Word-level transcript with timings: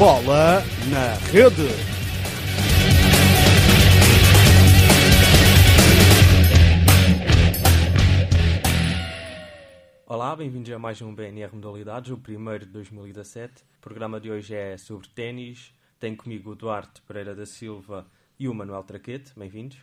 Bola 0.00 0.62
na 0.88 1.12
rede. 1.30 1.68
Olá, 10.06 10.34
bem-vindos 10.34 10.72
a 10.72 10.78
mais 10.78 11.02
um 11.02 11.14
BNR 11.14 11.54
Modalidades, 11.54 12.10
o 12.10 12.16
primeiro 12.16 12.64
de 12.64 12.72
2017. 12.72 13.62
O 13.76 13.80
programa 13.82 14.18
de 14.18 14.30
hoje 14.30 14.54
é 14.54 14.78
sobre 14.78 15.06
ténis. 15.08 15.74
Tenho 15.98 16.16
comigo 16.16 16.52
o 16.52 16.54
Duarte 16.54 17.02
Pereira 17.02 17.34
da 17.34 17.44
Silva 17.44 18.06
e 18.38 18.48
o 18.48 18.54
Manuel 18.54 18.84
Traquete. 18.84 19.34
Bem-vindos. 19.36 19.76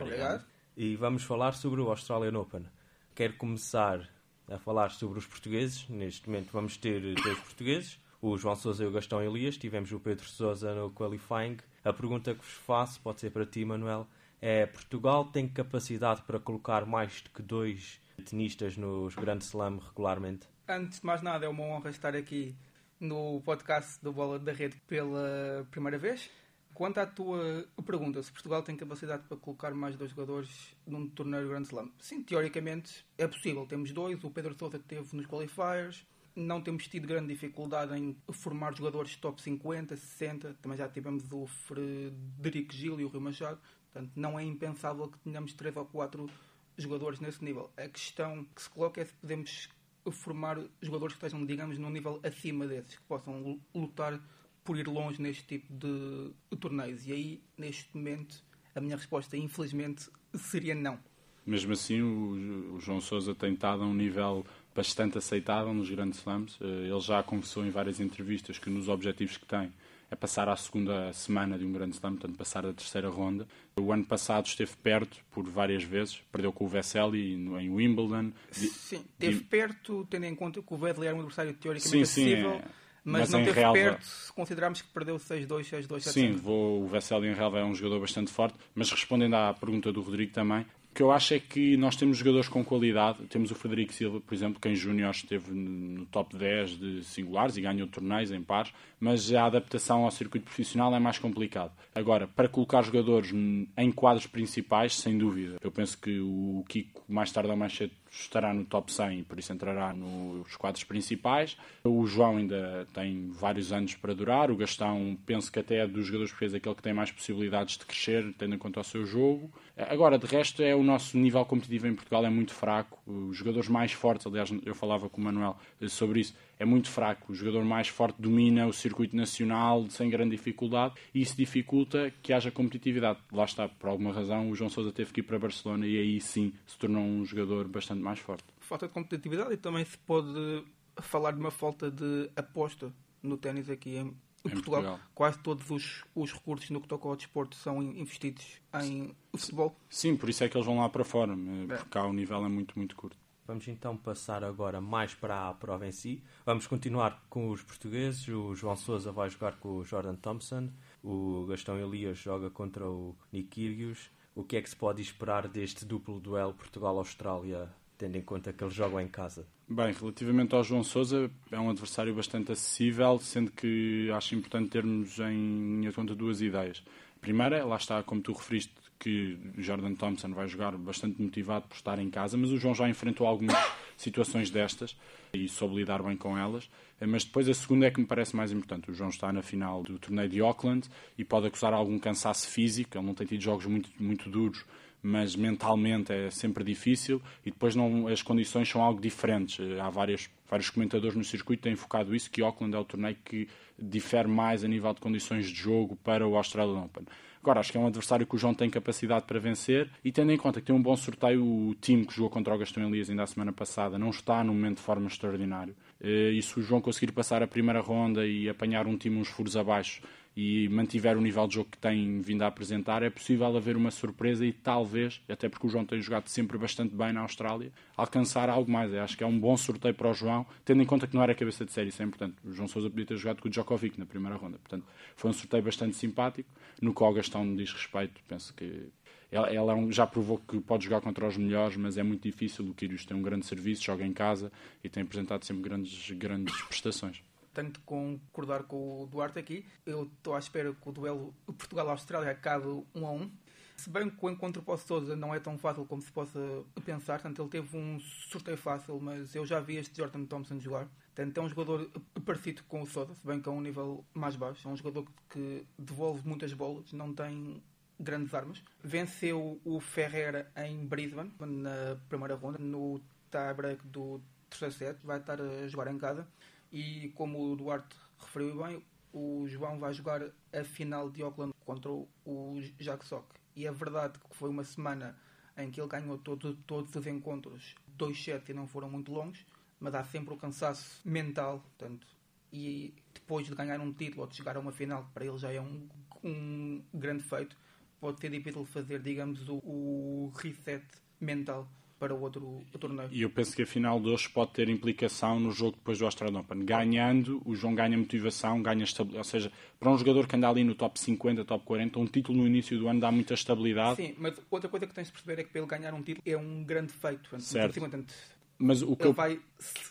Obrigado. 0.00 0.44
E 0.76 0.96
vamos 0.96 1.22
falar 1.22 1.52
sobre 1.52 1.80
o 1.80 1.90
Australian 1.90 2.36
Open. 2.40 2.66
Quero 3.14 3.34
começar 3.36 4.10
a 4.50 4.58
falar 4.58 4.90
sobre 4.90 5.20
os 5.20 5.26
portugueses. 5.28 5.88
Neste 5.88 6.28
momento 6.28 6.50
vamos 6.50 6.76
ter 6.76 7.14
dois 7.14 7.38
portugueses, 7.38 8.00
o 8.20 8.36
João 8.36 8.54
Sousa 8.54 8.84
e 8.84 8.86
o 8.86 8.92
Gastão 8.92 9.22
Elias. 9.22 9.56
Tivemos 9.56 9.90
o 9.92 10.00
Pedro 10.00 10.24
Sousa 10.26 10.74
no 10.74 10.90
qualifying. 10.90 11.56
A 11.84 11.92
pergunta 11.92 12.34
que 12.34 12.40
vos 12.40 12.52
faço, 12.52 13.00
pode 13.00 13.20
ser 13.20 13.30
para 13.30 13.46
ti, 13.46 13.64
Manuel, 13.64 14.06
é 14.40 14.66
Portugal 14.66 15.24
tem 15.26 15.48
capacidade 15.48 16.22
para 16.22 16.38
colocar 16.38 16.86
mais 16.86 17.20
do 17.22 17.30
que 17.30 17.42
dois 17.42 18.00
tenistas 18.24 18.76
nos 18.76 19.14
Grand 19.14 19.38
Slam 19.38 19.78
regularmente? 19.78 20.46
Antes 20.68 21.00
de 21.00 21.06
mais 21.06 21.22
nada, 21.22 21.46
é 21.46 21.48
uma 21.48 21.64
honra 21.64 21.90
estar 21.90 22.14
aqui 22.14 22.54
no 22.98 23.40
podcast 23.40 24.02
do 24.02 24.12
Bola 24.12 24.38
da 24.38 24.52
Rede 24.52 24.76
pela 24.86 25.66
primeira 25.70 25.98
vez. 25.98 26.30
Quanto 26.74 26.98
à 26.98 27.06
tua 27.06 27.66
pergunta, 27.84 28.22
se 28.22 28.30
Portugal 28.30 28.62
tem 28.62 28.76
capacidade 28.76 29.24
para 29.26 29.36
colocar 29.36 29.74
mais 29.74 29.96
dois 29.96 30.10
jogadores 30.10 30.76
num 30.86 31.08
torneio 31.08 31.48
Grand 31.48 31.62
Slam, 31.62 31.90
sim, 31.98 32.22
teoricamente 32.22 33.04
é 33.18 33.26
possível. 33.26 33.66
Temos 33.66 33.90
dois, 33.92 34.22
o 34.22 34.30
Pedro 34.30 34.56
Sousa 34.56 34.78
que 34.78 34.84
teve 34.84 35.16
nos 35.16 35.26
qualifiers, 35.26 36.06
não 36.34 36.60
temos 36.60 36.86
tido 36.86 37.06
grande 37.06 37.28
dificuldade 37.28 37.94
em 37.98 38.16
formar 38.32 38.74
jogadores 38.74 39.16
top 39.16 39.40
50, 39.40 39.96
60. 39.96 40.54
Também 40.60 40.78
já 40.78 40.88
tivemos 40.88 41.24
o 41.32 41.46
Frederico 41.46 42.72
Gil 42.72 43.00
e 43.00 43.04
o 43.04 43.08
Rio 43.08 43.20
Machado. 43.20 43.58
Portanto, 43.92 44.12
não 44.14 44.38
é 44.38 44.44
impensável 44.44 45.08
que 45.08 45.18
tenhamos 45.18 45.52
três 45.52 45.76
ou 45.76 45.84
quatro 45.84 46.30
jogadores 46.76 47.20
nesse 47.20 47.44
nível. 47.44 47.70
A 47.76 47.88
questão 47.88 48.44
que 48.54 48.62
se 48.62 48.70
coloca 48.70 49.00
é 49.00 49.04
se 49.04 49.12
podemos 49.14 49.68
formar 50.10 50.58
jogadores 50.80 51.14
que 51.14 51.24
estejam, 51.24 51.44
digamos, 51.44 51.78
num 51.78 51.90
nível 51.90 52.20
acima 52.22 52.66
desses, 52.66 52.96
que 52.96 53.02
possam 53.02 53.60
lutar 53.74 54.20
por 54.64 54.78
ir 54.78 54.86
longe 54.86 55.20
neste 55.20 55.44
tipo 55.44 55.72
de 55.72 56.56
torneios. 56.56 57.06
E 57.06 57.12
aí, 57.12 57.42
neste 57.56 57.94
momento, 57.96 58.42
a 58.74 58.80
minha 58.80 58.96
resposta, 58.96 59.36
infelizmente, 59.36 60.08
seria 60.34 60.74
não. 60.74 60.98
Mesmo 61.44 61.72
assim, 61.72 62.00
o 62.00 62.78
João 62.78 63.00
Sousa 63.00 63.34
tem 63.34 63.54
estado 63.54 63.82
a 63.82 63.86
um 63.86 63.94
nível 63.94 64.44
bastante 64.74 65.18
aceitável 65.18 65.72
nos 65.74 65.90
grandes 65.90 66.18
slams. 66.20 66.58
Eh, 66.60 66.88
ele 66.88 67.00
já 67.00 67.22
confessou 67.22 67.64
em 67.64 67.70
várias 67.70 68.00
entrevistas 68.00 68.58
que 68.58 68.70
nos 68.70 68.88
objetivos 68.88 69.36
que 69.36 69.46
tem 69.46 69.72
é 70.10 70.16
passar 70.16 70.48
à 70.48 70.56
segunda 70.56 71.12
semana 71.12 71.56
de 71.56 71.64
um 71.64 71.72
grande 71.72 71.94
slam, 71.94 72.16
portanto 72.16 72.36
passar 72.36 72.62
da 72.62 72.72
terceira 72.72 73.08
ronda. 73.08 73.46
O 73.78 73.92
ano 73.92 74.04
passado 74.04 74.46
esteve 74.46 74.72
perto 74.82 75.18
por 75.30 75.48
várias 75.48 75.84
vezes, 75.84 76.20
perdeu 76.32 76.52
com 76.52 76.64
o 76.64 76.68
Vesely 76.68 77.34
em 77.34 77.70
Wimbledon. 77.70 78.32
Sim, 78.50 79.04
esteve 79.12 79.40
perto, 79.44 80.06
tendo 80.10 80.26
em 80.26 80.34
conta 80.34 80.60
que 80.60 80.74
o 80.74 80.76
Vesely 80.76 81.06
era 81.06 81.14
um 81.14 81.20
adversário 81.20 81.54
teoricamente 81.54 82.06
sim, 82.06 82.22
sim, 82.22 82.32
acessível. 82.32 82.54
É... 82.54 82.64
Mas, 83.02 83.20
mas 83.22 83.30
não 83.30 83.44
teve 83.44 83.60
relva... 83.60 83.72
perto 83.72 84.04
se 84.04 84.32
considerarmos 84.32 84.82
que 84.82 84.88
perdeu 84.88 85.16
6-2, 85.16 85.46
6-2, 85.46 86.00
7 86.00 86.12
Sim, 86.12 86.32
vou, 86.32 86.82
o 86.82 86.86
Vesely 86.86 87.28
em 87.28 87.34
relva 87.34 87.60
é 87.60 87.64
um 87.64 87.74
jogador 87.74 88.00
bastante 88.00 88.30
forte, 88.30 88.58
mas 88.74 88.90
respondendo 88.90 89.34
à 89.34 89.54
pergunta 89.54 89.90
do 89.90 90.02
Rodrigo 90.02 90.32
também, 90.32 90.66
que 91.00 91.04
eu 91.04 91.10
acho 91.10 91.32
é 91.32 91.38
que 91.38 91.78
nós 91.78 91.96
temos 91.96 92.18
jogadores 92.18 92.46
com 92.46 92.62
qualidade. 92.62 93.24
Temos 93.30 93.50
o 93.50 93.54
Frederico 93.54 93.90
Silva, 93.90 94.20
por 94.20 94.34
exemplo, 94.34 94.60
que 94.60 94.68
em 94.68 94.74
Júnior 94.74 95.12
esteve 95.12 95.50
no 95.50 96.04
top 96.04 96.36
10 96.36 96.78
de 96.78 97.04
singulares 97.04 97.56
e 97.56 97.62
ganhou 97.62 97.88
torneios 97.88 98.30
em 98.30 98.42
pares, 98.42 98.70
mas 99.00 99.32
a 99.32 99.46
adaptação 99.46 100.04
ao 100.04 100.10
circuito 100.10 100.44
profissional 100.44 100.94
é 100.94 100.98
mais 100.98 101.18
complicado. 101.18 101.72
Agora, 101.94 102.26
para 102.28 102.48
colocar 102.48 102.82
jogadores 102.82 103.32
em 103.32 103.92
quadros 103.92 104.26
principais, 104.26 104.94
sem 104.94 105.16
dúvida. 105.16 105.56
Eu 105.62 105.72
penso 105.72 105.96
que 105.96 106.20
o 106.20 106.62
Kiko, 106.68 107.02
mais 107.08 107.32
tarde 107.32 107.50
ou 107.50 107.56
mais 107.56 107.74
cedo, 107.74 107.92
estará 108.10 108.52
no 108.52 108.64
top 108.64 108.92
100 108.92 109.20
e 109.20 109.22
por 109.22 109.38
isso 109.38 109.52
entrará 109.52 109.92
nos 109.92 110.56
quadros 110.56 110.84
principais. 110.84 111.56
O 111.84 112.04
João 112.06 112.36
ainda 112.36 112.86
tem 112.92 113.30
vários 113.30 113.72
anos 113.72 113.94
para 113.94 114.14
durar. 114.14 114.50
O 114.50 114.56
Gastão, 114.56 115.16
penso 115.24 115.50
que 115.50 115.60
até 115.60 115.78
é 115.78 115.86
dos 115.86 116.06
jogadores 116.06 116.32
portugueses 116.32 116.56
aquele 116.56 116.74
que 116.74 116.82
tem 116.82 116.92
mais 116.92 117.10
possibilidades 117.10 117.78
de 117.78 117.86
crescer, 117.86 118.34
tendo 118.36 118.54
em 118.54 118.58
conta 118.58 118.80
o 118.80 118.84
seu 118.84 119.06
jogo. 119.06 119.50
Agora, 119.76 120.18
de 120.18 120.26
resto, 120.26 120.62
é 120.62 120.74
o 120.74 120.82
nosso 120.90 121.16
nível 121.16 121.44
competitivo 121.44 121.86
em 121.86 121.94
Portugal 121.94 122.24
é 122.24 122.30
muito 122.30 122.52
fraco. 122.52 122.98
Os 123.06 123.36
jogadores 123.36 123.68
mais 123.68 123.92
fortes, 123.92 124.26
aliás, 124.26 124.50
eu 124.64 124.74
falava 124.74 125.08
com 125.08 125.20
o 125.20 125.24
Manuel 125.24 125.56
sobre 125.88 126.20
isso, 126.20 126.34
é 126.58 126.64
muito 126.64 126.90
fraco. 126.90 127.32
O 127.32 127.34
jogador 127.34 127.64
mais 127.64 127.88
forte 127.88 128.20
domina 128.20 128.66
o 128.66 128.72
circuito 128.72 129.16
nacional 129.16 129.88
sem 129.88 130.10
grande 130.10 130.36
dificuldade 130.36 130.94
e 131.14 131.22
isso 131.22 131.36
dificulta 131.36 132.12
que 132.22 132.32
haja 132.32 132.50
competitividade. 132.50 133.18
Lá 133.32 133.44
está, 133.44 133.68
por 133.68 133.88
alguma 133.88 134.12
razão, 134.12 134.50
o 134.50 134.54
João 134.54 134.68
Sousa 134.68 134.92
teve 134.92 135.12
que 135.12 135.20
ir 135.20 135.22
para 135.22 135.38
Barcelona 135.38 135.86
e 135.86 135.98
aí 135.98 136.20
sim 136.20 136.52
se 136.66 136.78
tornou 136.78 137.02
um 137.02 137.24
jogador 137.24 137.66
bastante 137.68 138.02
mais 138.02 138.18
forte. 138.18 138.44
Falta 138.58 138.86
de 138.86 138.92
competitividade 138.92 139.54
e 139.54 139.56
também 139.56 139.84
se 139.84 139.96
pode 139.98 140.64
falar 141.00 141.32
de 141.32 141.40
uma 141.40 141.50
falta 141.50 141.90
de 141.90 142.30
aposta 142.36 142.92
no 143.22 143.36
ténis 143.36 143.68
aqui 143.70 143.96
em, 143.96 144.14
em 144.44 144.50
Portugal. 144.50 144.82
Portugal. 144.82 145.00
Quase 145.14 145.38
todos 145.38 145.70
os, 145.70 146.04
os 146.14 146.32
recursos 146.32 146.70
no 146.70 146.80
que 146.80 146.88
toca 146.88 147.08
ao 147.08 147.16
desporto 147.16 147.56
são 147.56 147.82
investidos 147.82 148.60
em 148.82 149.14
futebol. 149.34 149.76
Sim, 149.88 150.16
por 150.16 150.28
isso 150.28 150.44
é 150.44 150.48
que 150.48 150.56
eles 150.56 150.66
vão 150.66 150.78
lá 150.78 150.88
para 150.88 151.04
fora, 151.04 151.34
porque 151.68 151.88
cá 151.90 152.06
o 152.06 152.12
nível 152.12 152.44
é 152.44 152.48
muito, 152.48 152.76
muito 152.78 152.96
curto. 152.96 153.16
Vamos 153.46 153.66
então 153.66 153.96
passar 153.96 154.44
agora 154.44 154.80
mais 154.80 155.12
para 155.12 155.48
a 155.48 155.54
prova 155.54 155.84
em 155.84 155.90
si. 155.90 156.22
Vamos 156.46 156.68
continuar 156.68 157.26
com 157.28 157.50
os 157.50 157.64
portugueses. 157.64 158.28
O 158.28 158.54
João 158.54 158.76
Sousa 158.76 159.10
vai 159.10 159.28
jogar 159.28 159.56
com 159.56 159.78
o 159.78 159.84
Jordan 159.84 160.14
Thompson. 160.14 160.70
O 161.02 161.46
Gastão 161.46 161.76
Elias 161.76 162.16
joga 162.16 162.48
contra 162.48 162.88
o 162.88 163.16
Nick 163.32 163.48
Kyrgios. 163.48 164.08
O 164.36 164.44
que 164.44 164.56
é 164.56 164.62
que 164.62 164.70
se 164.70 164.76
pode 164.76 165.02
esperar 165.02 165.48
deste 165.48 165.84
duplo 165.84 166.20
duelo 166.20 166.54
Portugal-Austrália, 166.54 167.74
tendo 168.00 168.16
em 168.16 168.22
conta 168.22 168.50
que 168.50 168.64
eles 168.64 168.72
jogam 168.72 168.98
em 168.98 169.08
casa? 169.08 169.46
Bem, 169.68 169.92
relativamente 169.92 170.54
ao 170.54 170.64
João 170.64 170.82
Sousa, 170.82 171.30
é 171.52 171.60
um 171.60 171.68
adversário 171.68 172.14
bastante 172.14 172.50
acessível, 172.50 173.18
sendo 173.18 173.52
que 173.52 174.10
acho 174.12 174.34
importante 174.34 174.70
termos 174.70 175.18
em 175.18 175.88
conta 175.94 176.14
duas 176.14 176.40
ideias. 176.40 176.82
A 177.16 177.20
primeira, 177.20 177.62
lá 177.62 177.76
está, 177.76 178.02
como 178.02 178.22
tu 178.22 178.32
referiste, 178.32 178.72
que 178.98 179.38
Jordan 179.58 179.94
Thompson 179.94 180.32
vai 180.32 180.48
jogar 180.48 180.76
bastante 180.76 181.20
motivado 181.20 181.68
por 181.68 181.74
estar 181.74 181.98
em 181.98 182.10
casa, 182.10 182.36
mas 182.36 182.50
o 182.50 182.56
João 182.56 182.74
já 182.74 182.88
enfrentou 182.88 183.26
algumas 183.26 183.56
situações 183.96 184.50
destas 184.50 184.96
e 185.32 185.46
soube 185.46 185.76
lidar 185.76 186.02
bem 186.02 186.16
com 186.16 186.36
elas. 186.36 186.70
Mas 187.06 187.24
depois 187.24 187.48
a 187.48 187.54
segunda 187.54 187.86
é 187.86 187.90
que 187.90 188.00
me 188.00 188.06
parece 188.06 188.34
mais 188.36 188.52
importante. 188.52 188.90
O 188.90 188.94
João 188.94 189.08
está 189.08 189.32
na 189.32 189.42
final 189.42 189.82
do 189.82 189.98
torneio 189.98 190.28
de 190.28 190.40
Auckland 190.40 190.88
e 191.16 191.24
pode 191.24 191.46
acusar 191.46 191.72
algum 191.72 191.98
cansaço 191.98 192.48
físico. 192.48 192.96
Ele 192.96 193.06
não 193.06 193.14
tem 193.14 193.26
tido 193.26 193.40
jogos 193.40 193.64
muito, 193.64 193.90
muito 193.98 194.28
duros, 194.28 194.64
mas 195.02 195.34
mentalmente 195.36 196.12
é 196.12 196.30
sempre 196.30 196.62
difícil 196.62 197.20
e 197.44 197.50
depois 197.50 197.74
não, 197.74 198.08
as 198.08 198.22
condições 198.22 198.68
são 198.68 198.82
algo 198.82 199.00
diferentes. 199.00 199.58
Há 199.80 199.88
vários, 199.90 200.28
vários 200.48 200.70
comentadores 200.70 201.16
no 201.16 201.24
circuito 201.24 201.62
que 201.62 201.68
têm 201.68 201.76
focado 201.76 202.14
isso, 202.14 202.30
que 202.30 202.42
Auckland 202.42 202.74
é 202.74 202.78
o 202.78 202.84
torneio 202.84 203.16
que 203.24 203.48
difere 203.78 204.28
mais 204.28 204.64
a 204.64 204.68
nível 204.68 204.92
de 204.92 205.00
condições 205.00 205.46
de 205.46 205.54
jogo 205.54 205.96
para 205.96 206.26
o 206.26 206.36
Australian 206.36 206.82
Open. 206.82 207.04
Agora, 207.42 207.60
acho 207.60 207.72
que 207.72 207.78
é 207.78 207.80
um 207.80 207.86
adversário 207.86 208.26
que 208.26 208.34
o 208.34 208.38
João 208.38 208.52
tem 208.52 208.68
capacidade 208.68 209.24
para 209.24 209.40
vencer 209.40 209.88
e 210.04 210.12
tendo 210.12 210.30
em 210.30 210.36
conta 210.36 210.60
que 210.60 210.66
tem 210.66 210.76
um 210.76 210.82
bom 210.82 210.94
sorteio, 210.94 211.42
o 211.42 211.74
time 211.80 212.04
que 212.04 212.14
jogou 212.14 212.28
contra 212.28 212.54
o 212.54 212.58
Gastão 212.58 212.86
Elias 212.86 213.08
ainda 213.08 213.22
a 213.22 213.26
semana 213.26 213.50
passada 213.50 213.98
não 213.98 214.10
está 214.10 214.44
num 214.44 214.52
momento 214.52 214.76
de 214.76 214.82
forma 214.82 215.06
extraordinário. 215.06 215.74
E 216.02 216.40
se 216.42 216.60
o 216.60 216.62
João 216.62 216.82
conseguir 216.82 217.12
passar 217.12 217.42
a 217.42 217.46
primeira 217.46 217.80
ronda 217.80 218.26
e 218.26 218.46
apanhar 218.46 218.86
um 218.86 218.96
time 218.96 219.16
uns 219.16 219.28
furos 219.28 219.56
abaixo 219.56 220.02
e 220.36 220.68
mantiver 220.68 221.16
o 221.16 221.20
nível 221.20 221.46
de 221.46 221.56
jogo 221.56 221.70
que 221.70 221.78
tem 221.78 222.20
vindo 222.20 222.42
a 222.42 222.46
apresentar, 222.46 223.02
é 223.02 223.10
possível 223.10 223.56
haver 223.56 223.76
uma 223.76 223.90
surpresa 223.90 224.46
e 224.46 224.52
talvez, 224.52 225.20
até 225.28 225.48
porque 225.48 225.66
o 225.66 225.70
João 225.70 225.84
tem 225.84 226.00
jogado 226.00 226.28
sempre 226.28 226.56
bastante 226.56 226.94
bem 226.94 227.12
na 227.12 227.20
Austrália, 227.20 227.72
alcançar 227.96 228.48
algo 228.48 228.70
mais. 228.70 228.92
Eu 228.92 229.02
acho 229.02 229.16
que 229.16 229.24
é 229.24 229.26
um 229.26 229.38
bom 229.38 229.56
sorteio 229.56 229.94
para 229.94 230.08
o 230.08 230.14
João, 230.14 230.46
tendo 230.64 230.82
em 230.82 230.86
conta 230.86 231.06
que 231.06 231.14
não 231.14 231.22
era 231.22 231.34
cabeça 231.34 231.64
de 231.64 231.72
série, 231.72 231.88
isso 231.88 232.00
é 232.02 232.04
importante. 232.04 232.36
O 232.44 232.52
João 232.52 232.68
Sousa 232.68 232.88
podia 232.88 233.06
ter 233.06 233.16
jogado 233.16 233.42
com 233.42 233.48
o 233.48 233.50
Djokovic 233.50 233.98
na 233.98 234.06
primeira 234.06 234.36
ronda, 234.36 234.58
portanto 234.58 234.86
foi 235.16 235.30
um 235.30 235.34
sorteio 235.34 235.62
bastante 235.62 235.96
simpático. 235.96 236.48
No 236.80 236.94
qual 236.94 237.10
o 237.10 237.14
Gastão 237.14 237.54
diz 237.56 237.72
respeito, 237.72 238.22
penso 238.26 238.54
que 238.54 238.88
ela, 239.30 239.48
é 239.50 239.92
já 239.92 240.06
provou 240.06 240.38
que 240.38 240.58
pode 240.60 240.84
jogar 240.84 241.00
contra 241.00 241.26
os 241.26 241.36
melhores, 241.36 241.76
mas 241.76 241.98
é 241.98 242.02
muito 242.02 242.22
difícil. 242.22 242.64
O 242.64 242.74
Kyrgios 242.74 243.04
tem 243.04 243.16
um 243.16 243.22
grande 243.22 243.46
serviço, 243.46 243.84
joga 243.84 244.04
em 244.04 244.12
casa 244.12 244.50
e 244.82 244.88
tem 244.88 245.02
apresentado 245.02 245.44
sempre 245.44 245.62
grandes, 245.62 246.10
grandes 246.12 246.60
prestações 246.62 247.22
tenho 247.52 247.70
de 247.70 247.78
concordar 247.80 248.64
com 248.64 249.02
o 249.02 249.06
Duarte 249.06 249.38
aqui. 249.38 249.66
Eu 249.84 250.04
estou 250.04 250.34
à 250.34 250.38
espera 250.38 250.72
que 250.72 250.88
o 250.88 250.92
duelo 250.92 251.34
Portugal-Austrália 251.46 252.30
acabe 252.30 252.66
1 252.94 253.06
a 253.06 253.10
1. 253.10 253.30
Se 253.76 253.88
bem 253.88 254.10
que 254.10 254.24
o 254.24 254.28
encontro 254.28 254.62
para 254.62 254.74
o 254.74 254.76
Sousa 254.76 255.16
não 255.16 255.34
é 255.34 255.40
tão 255.40 255.56
fácil 255.56 255.86
como 255.86 256.02
se 256.02 256.12
possa 256.12 256.38
pensar, 256.84 257.22
tanto 257.22 257.40
ele 257.40 257.48
teve 257.48 257.76
um 257.76 257.98
sorteio 257.98 258.56
fácil, 258.56 259.00
mas 259.00 259.34
eu 259.34 259.46
já 259.46 259.58
vi 259.58 259.76
este 259.76 259.96
Jordan 259.96 260.26
Thompson 260.26 260.60
jogar. 260.60 260.86
Tanto 261.14 261.40
é 261.40 261.42
um 261.42 261.48
jogador 261.48 261.90
parecido 262.24 262.62
com 262.64 262.82
o 262.82 262.86
Sousa, 262.86 263.14
se 263.14 263.26
bem 263.26 263.40
que 263.40 263.48
é 263.48 263.52
um 263.52 263.60
nível 263.60 264.04
mais 264.12 264.36
baixo. 264.36 264.68
É 264.68 264.70
um 264.70 264.76
jogador 264.76 265.06
que 265.30 265.66
devolve 265.78 266.28
muitas 266.28 266.52
bolas, 266.52 266.92
não 266.92 267.14
tem 267.14 267.62
grandes 267.98 268.34
armas. 268.34 268.62
Venceu 268.84 269.58
o 269.64 269.80
Ferreira 269.80 270.50
em 270.56 270.86
Brisbane, 270.86 271.32
na 271.40 271.96
primeira 272.08 272.34
ronda, 272.34 272.58
no 272.58 273.00
tie-break 273.30 273.86
do 273.86 274.20
terceiro 274.50 274.74
set. 274.74 274.98
Vai 275.02 275.20
estar 275.20 275.40
a 275.40 275.68
jogar 275.68 275.90
em 275.90 275.96
casa. 275.96 276.28
E 276.72 277.08
como 277.14 277.52
o 277.52 277.56
Duarte 277.56 277.96
referiu 278.18 278.62
bem, 278.62 278.82
o 279.12 279.46
João 279.48 279.78
vai 279.78 279.92
jogar 279.92 280.22
a 280.52 280.64
final 280.64 281.10
de 281.10 281.22
Auckland 281.22 281.52
contra 281.64 281.90
o 281.90 282.60
Jack 282.78 283.04
Sock. 283.04 283.26
E 283.56 283.66
é 283.66 283.72
verdade 283.72 284.18
que 284.18 284.36
foi 284.36 284.50
uma 284.50 284.64
semana 284.64 285.18
em 285.56 285.70
que 285.70 285.80
ele 285.80 285.88
ganhou 285.88 286.16
todo, 286.18 286.54
todos 286.66 286.94
os 286.94 287.06
encontros 287.06 287.74
2-7 287.98 288.50
e 288.50 288.54
não 288.54 288.66
foram 288.66 288.88
muito 288.88 289.12
longos, 289.12 289.44
mas 289.78 289.94
há 289.94 290.04
sempre 290.04 290.32
o 290.32 290.36
cansaço 290.36 291.00
mental, 291.04 291.60
portanto, 291.60 292.06
e 292.52 292.94
depois 293.12 293.46
de 293.46 293.54
ganhar 293.54 293.80
um 293.80 293.92
título 293.92 294.22
ou 294.22 294.28
de 294.28 294.36
chegar 294.36 294.56
a 294.56 294.60
uma 294.60 294.72
final, 294.72 295.04
que 295.04 295.10
para 295.10 295.24
ele 295.24 295.38
já 295.38 295.52
é 295.52 295.60
um, 295.60 295.88
um 296.24 296.82
grande 296.94 297.22
feito, 297.22 297.56
pode 298.00 298.20
ser 298.20 298.30
difícil 298.30 298.64
fazer, 298.64 299.00
digamos, 299.00 299.48
o, 299.48 299.56
o 299.56 300.32
reset 300.36 300.84
mental 301.20 301.68
para 302.00 302.14
o 302.14 302.20
outro 302.22 302.64
o 302.72 302.78
torneio. 302.78 303.10
E 303.12 303.20
eu 303.20 303.28
penso 303.28 303.54
que 303.54 303.60
a 303.60 303.66
final 303.66 304.00
de 304.00 304.08
hoje 304.08 304.26
pode 304.30 304.52
ter 304.52 304.70
implicação 304.70 305.38
no 305.38 305.52
jogo 305.52 305.76
depois 305.76 305.98
do 305.98 306.06
Australian 306.06 306.40
Open. 306.40 306.64
Ganhando, 306.64 307.42
o 307.44 307.54
João 307.54 307.74
ganha 307.74 307.96
motivação, 307.96 308.62
ganha 308.62 308.82
estabilidade. 308.82 309.18
Ou 309.18 309.24
seja, 309.24 309.52
para 309.78 309.90
um 309.90 309.98
jogador 309.98 310.26
que 310.26 310.34
anda 310.34 310.48
ali 310.48 310.64
no 310.64 310.74
top 310.74 310.98
50, 310.98 311.44
top 311.44 311.64
40, 311.66 311.98
um 311.98 312.06
título 312.06 312.38
no 312.38 312.46
início 312.46 312.78
do 312.78 312.88
ano 312.88 313.00
dá 313.00 313.12
muita 313.12 313.34
estabilidade. 313.34 313.96
Sim, 313.96 314.14
mas 314.16 314.34
outra 314.50 314.70
coisa 314.70 314.86
que 314.86 314.94
tens 314.94 315.08
de 315.08 315.12
perceber 315.12 315.42
é 315.42 315.44
que 315.44 315.50
para 315.50 315.60
ele 315.60 315.68
ganhar 315.68 315.92
um 315.92 316.02
título 316.02 316.22
é 316.26 316.36
um 316.38 316.64
grande 316.64 316.92
feito. 316.92 317.38
Certo. 317.38 317.78
Portanto, 317.78 318.14
mas 318.58 318.80
o 318.80 318.96
que 318.96 319.02
ele 319.02 319.10
eu... 319.10 319.12
vai, 319.12 319.38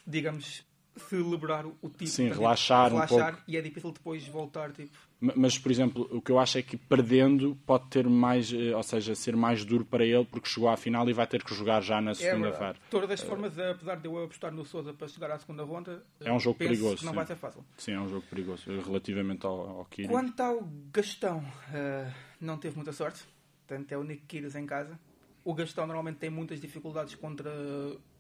digamos, 0.07 0.65
celebrar 0.97 1.67
o 1.67 1.89
título. 1.89 2.07
Sim, 2.07 2.29
relaxar, 2.29 2.91
relaxar 2.91 3.17
um 3.17 3.33
pouco. 3.33 3.43
E 3.47 3.55
é 3.55 3.61
difícil 3.61 3.91
depois 3.91 4.27
voltar, 4.27 4.71
tipo... 4.71 4.97
Mas, 5.21 5.57
por 5.57 5.69
exemplo, 5.69 6.07
o 6.11 6.21
que 6.21 6.31
eu 6.31 6.39
acho 6.39 6.57
é 6.57 6.61
que 6.61 6.77
perdendo 6.77 7.53
pode 7.65 7.89
ter 7.89 8.07
mais, 8.07 8.53
eh, 8.53 8.73
ou 8.73 8.81
seja, 8.81 9.13
ser 9.15 9.35
mais 9.35 9.65
duro 9.65 9.83
para 9.83 10.05
ele 10.05 10.23
porque 10.23 10.47
chegou 10.47 10.69
à 10.69 10.77
final 10.77 11.09
e 11.09 11.13
vai 11.13 11.27
ter 11.27 11.43
que 11.43 11.53
jogar 11.53 11.81
já 11.81 11.99
na 11.99 12.11
É 12.11 12.13
segunda-feira. 12.13 12.51
verdade. 12.51 12.79
De 12.79 12.89
todas 12.89 13.11
as 13.11 13.21
formas, 13.21 13.59
apesar 13.59 13.95
de 13.97 14.05
eu 14.07 14.23
apostar 14.23 14.53
no 14.53 14.63
Sousa 14.63 14.93
para 14.93 15.09
chegar 15.09 15.29
à 15.31 15.37
segunda 15.37 15.63
ronda, 15.63 16.01
É 16.21 16.31
um 16.31 16.39
jogo 16.39 16.57
perigoso, 16.57 16.97
que 16.99 17.03
não 17.05 17.11
sim. 17.11 17.15
vai 17.17 17.25
ser 17.25 17.35
fácil. 17.35 17.65
Sim, 17.77 17.91
é 17.93 17.99
um 17.99 18.07
jogo 18.07 18.25
perigoso 18.29 18.63
relativamente 18.81 19.45
ao, 19.45 19.59
ao. 19.79 19.87
Quanto 20.07 20.39
ao 20.39 20.61
Gastão, 20.93 21.43
eh, 21.73 22.09
não 22.39 22.57
teve 22.57 22.77
muita 22.77 22.93
sorte. 22.93 23.21
Portanto, 23.67 23.91
é 23.91 23.97
o 23.97 24.03
Nick 24.03 24.25
Kyrgios 24.25 24.55
em 24.55 24.65
casa. 24.65 24.97
O 25.43 25.53
Gastão 25.53 25.85
normalmente 25.85 26.17
tem 26.17 26.29
muitas 26.29 26.61
dificuldades 26.61 27.15
contra 27.15 27.51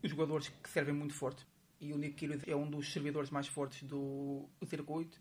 os 0.03 0.09
jogadores 0.09 0.49
que 0.49 0.69
servem 0.69 0.93
muito 0.93 1.13
forte. 1.13 1.47
E 1.79 1.93
o 1.93 1.97
Nick 1.97 2.15
Kyrgios 2.15 2.43
é 2.45 2.53
um 2.55 2.69
dos 2.69 2.91
servidores 2.91 3.29
mais 3.29 3.47
fortes 3.47 3.83
do 3.83 4.49
circuito. 4.65 5.17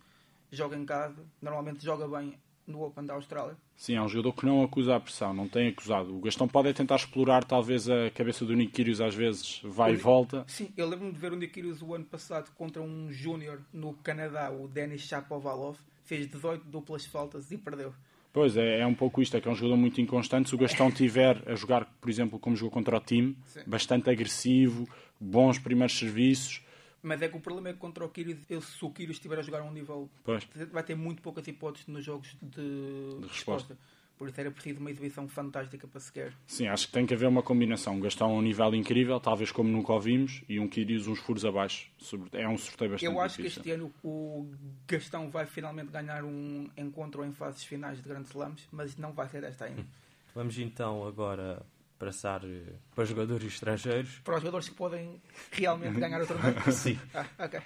Joga 0.51 0.77
em 0.77 0.85
casa, 0.85 1.25
normalmente 1.41 1.85
joga 1.85 2.09
bem 2.09 2.39
no 2.69 2.85
Open 2.85 3.05
da 3.05 3.15
Austrália. 3.15 3.57
Sim, 3.75 3.95
é 3.95 4.03
um 4.03 4.09
jogador 4.09 4.33
que 4.35 4.47
não 4.47 4.63
acusa 4.63 4.95
a 4.97 5.01
pressão, 5.01 5.33
não 5.33 5.49
tem 5.49 5.69
acusado. 5.69 6.15
O 6.15 6.21
Gastão 6.21 6.47
pode 6.47 6.69
é 6.69 6.73
tentar 6.73 6.97
explorar 6.97 7.45
talvez 7.45 7.89
a 7.89 8.11
cabeça 8.11 8.45
do 8.45 8.55
Nick 8.55 8.73
Kyrgios, 8.73 9.01
às 9.01 9.15
vezes 9.15 9.61
vai 9.65 9.93
e 9.93 9.97
volta. 9.97 10.45
Sim, 10.47 10.71
eu 10.77 10.89
lembro-me 10.89 11.13
de 11.13 11.19
ver 11.19 11.33
o 11.33 11.37
Nick 11.37 11.55
Kyrgios 11.55 11.83
o 11.83 11.95
ano 11.95 12.05
passado 12.05 12.51
contra 12.57 12.83
um 12.83 13.11
júnior 13.11 13.61
no 13.73 13.95
Canadá, 13.95 14.51
o 14.51 14.69
Denis 14.69 15.03
Shapovalov. 15.03 15.79
Fez 16.05 16.27
18 16.27 16.65
duplas 16.65 17.05
faltas 17.05 17.51
e 17.51 17.59
perdeu. 17.59 17.93
Pois 18.33 18.57
é, 18.57 18.81
é 18.81 18.87
um 18.87 18.95
pouco 18.95 19.21
isto, 19.23 19.37
é 19.37 19.41
que 19.41 19.49
é 19.49 19.51
um 19.51 19.55
jogador 19.55 19.77
muito 19.77 20.01
inconstante. 20.01 20.49
Se 20.49 20.55
o 20.55 20.59
Gastão 20.59 20.91
tiver 20.91 21.43
a 21.47 21.55
jogar, 21.55 21.85
por 22.01 22.11
exemplo, 22.11 22.39
como 22.39 22.57
jogou 22.57 22.71
contra 22.71 22.97
o 22.97 23.01
time, 23.01 23.37
Sim. 23.47 23.61
bastante 23.67 24.11
agressivo, 24.11 24.89
bons 25.21 25.59
primeiros 25.59 25.99
serviços, 25.99 26.63
Mas 27.03 27.23
é 27.23 27.29
que 27.29 27.37
o 27.37 27.41
problema 27.41 27.69
é 27.69 27.73
que 27.73 27.79
contra 27.79 28.05
o 28.05 28.09
Kyrgios, 28.09 28.39
ele, 28.51 28.61
se 28.61 28.85
o 28.85 28.91
Kyrgios 28.91 29.17
estiver 29.19 29.39
a 29.39 29.43
jogar 29.43 29.61
a 29.61 29.65
um 29.65 29.73
nível 29.73 30.11
pois, 30.25 30.47
vai 30.73 30.83
ter 30.83 30.95
muito 30.95 31.23
poucas 31.23 31.47
hipóteses 31.47 31.87
nos 31.87 32.05
jogos 32.05 32.37
de, 32.43 33.27
resposta. 33.29 33.77
Por 34.19 34.29
isso 34.29 34.41
era 34.41 34.51
preciso 34.51 34.81
uma 34.81 34.91
exibição 34.91 35.29
fantástica 35.29 35.87
para 35.87 36.01
sequer. 36.01 36.33
Sim, 36.45 36.67
acho 36.67 36.89
que 36.89 36.93
tem 36.93 37.07
que 37.07 37.15
haver 37.15 37.29
uma 37.29 37.41
combinação. 37.41 37.95
Um 37.95 38.01
Gastão 38.01 38.31
a 38.31 38.35
um 38.35 38.43
nível 38.43 38.75
incrível, 38.75 39.21
talvez 39.21 39.53
como 39.53 39.69
nunca 39.69 39.93
o 39.93 40.01
vimos, 40.01 40.43
e 40.49 40.59
um 40.59 40.69
Kyrgios 40.69 41.07
uns 41.07 41.21
furos 41.21 41.45
abaixo. 41.45 41.89
É 42.33 42.49
um 42.49 42.59
sorteio 42.59 42.91
bastante 42.91 43.13
Eu 43.13 43.21
acho 43.21 43.37
que 43.37 43.43
difícil. 43.43 43.63
este 43.63 43.71
ano 43.71 43.95
o 44.03 44.51
Gastão 44.89 45.31
vai 45.31 45.47
finalmente 45.47 45.93
ganhar 45.93 46.25
um 46.25 46.69
encontro 46.77 47.25
em 47.25 47.33
fases 47.33 47.63
finais 47.63 48.03
de 48.03 48.09
grandes 48.09 48.31
slams, 48.31 48.67
mas 48.73 48.97
não 48.97 49.13
vai 49.13 49.29
ser 49.29 49.41
desta 49.41 49.67
ainda. 49.67 49.87
Vamos 50.35 50.59
então 50.59 51.07
agora 51.07 51.65
passar 51.99 52.43
eh, 52.45 52.75
para 52.95 53.05
jogadores 53.05 53.53
estrangeiros. 53.53 54.21
Para 54.25 54.37
os 54.37 54.41
jogadores 54.41 54.69
que 54.69 54.75
podem 54.75 55.21
realmente 55.51 55.99
ganhar 56.01 56.23
o 56.23 56.27
torneio. 56.27 56.73
Sim. 56.73 56.99
Ah, 57.15 57.27
ok. 57.39 57.61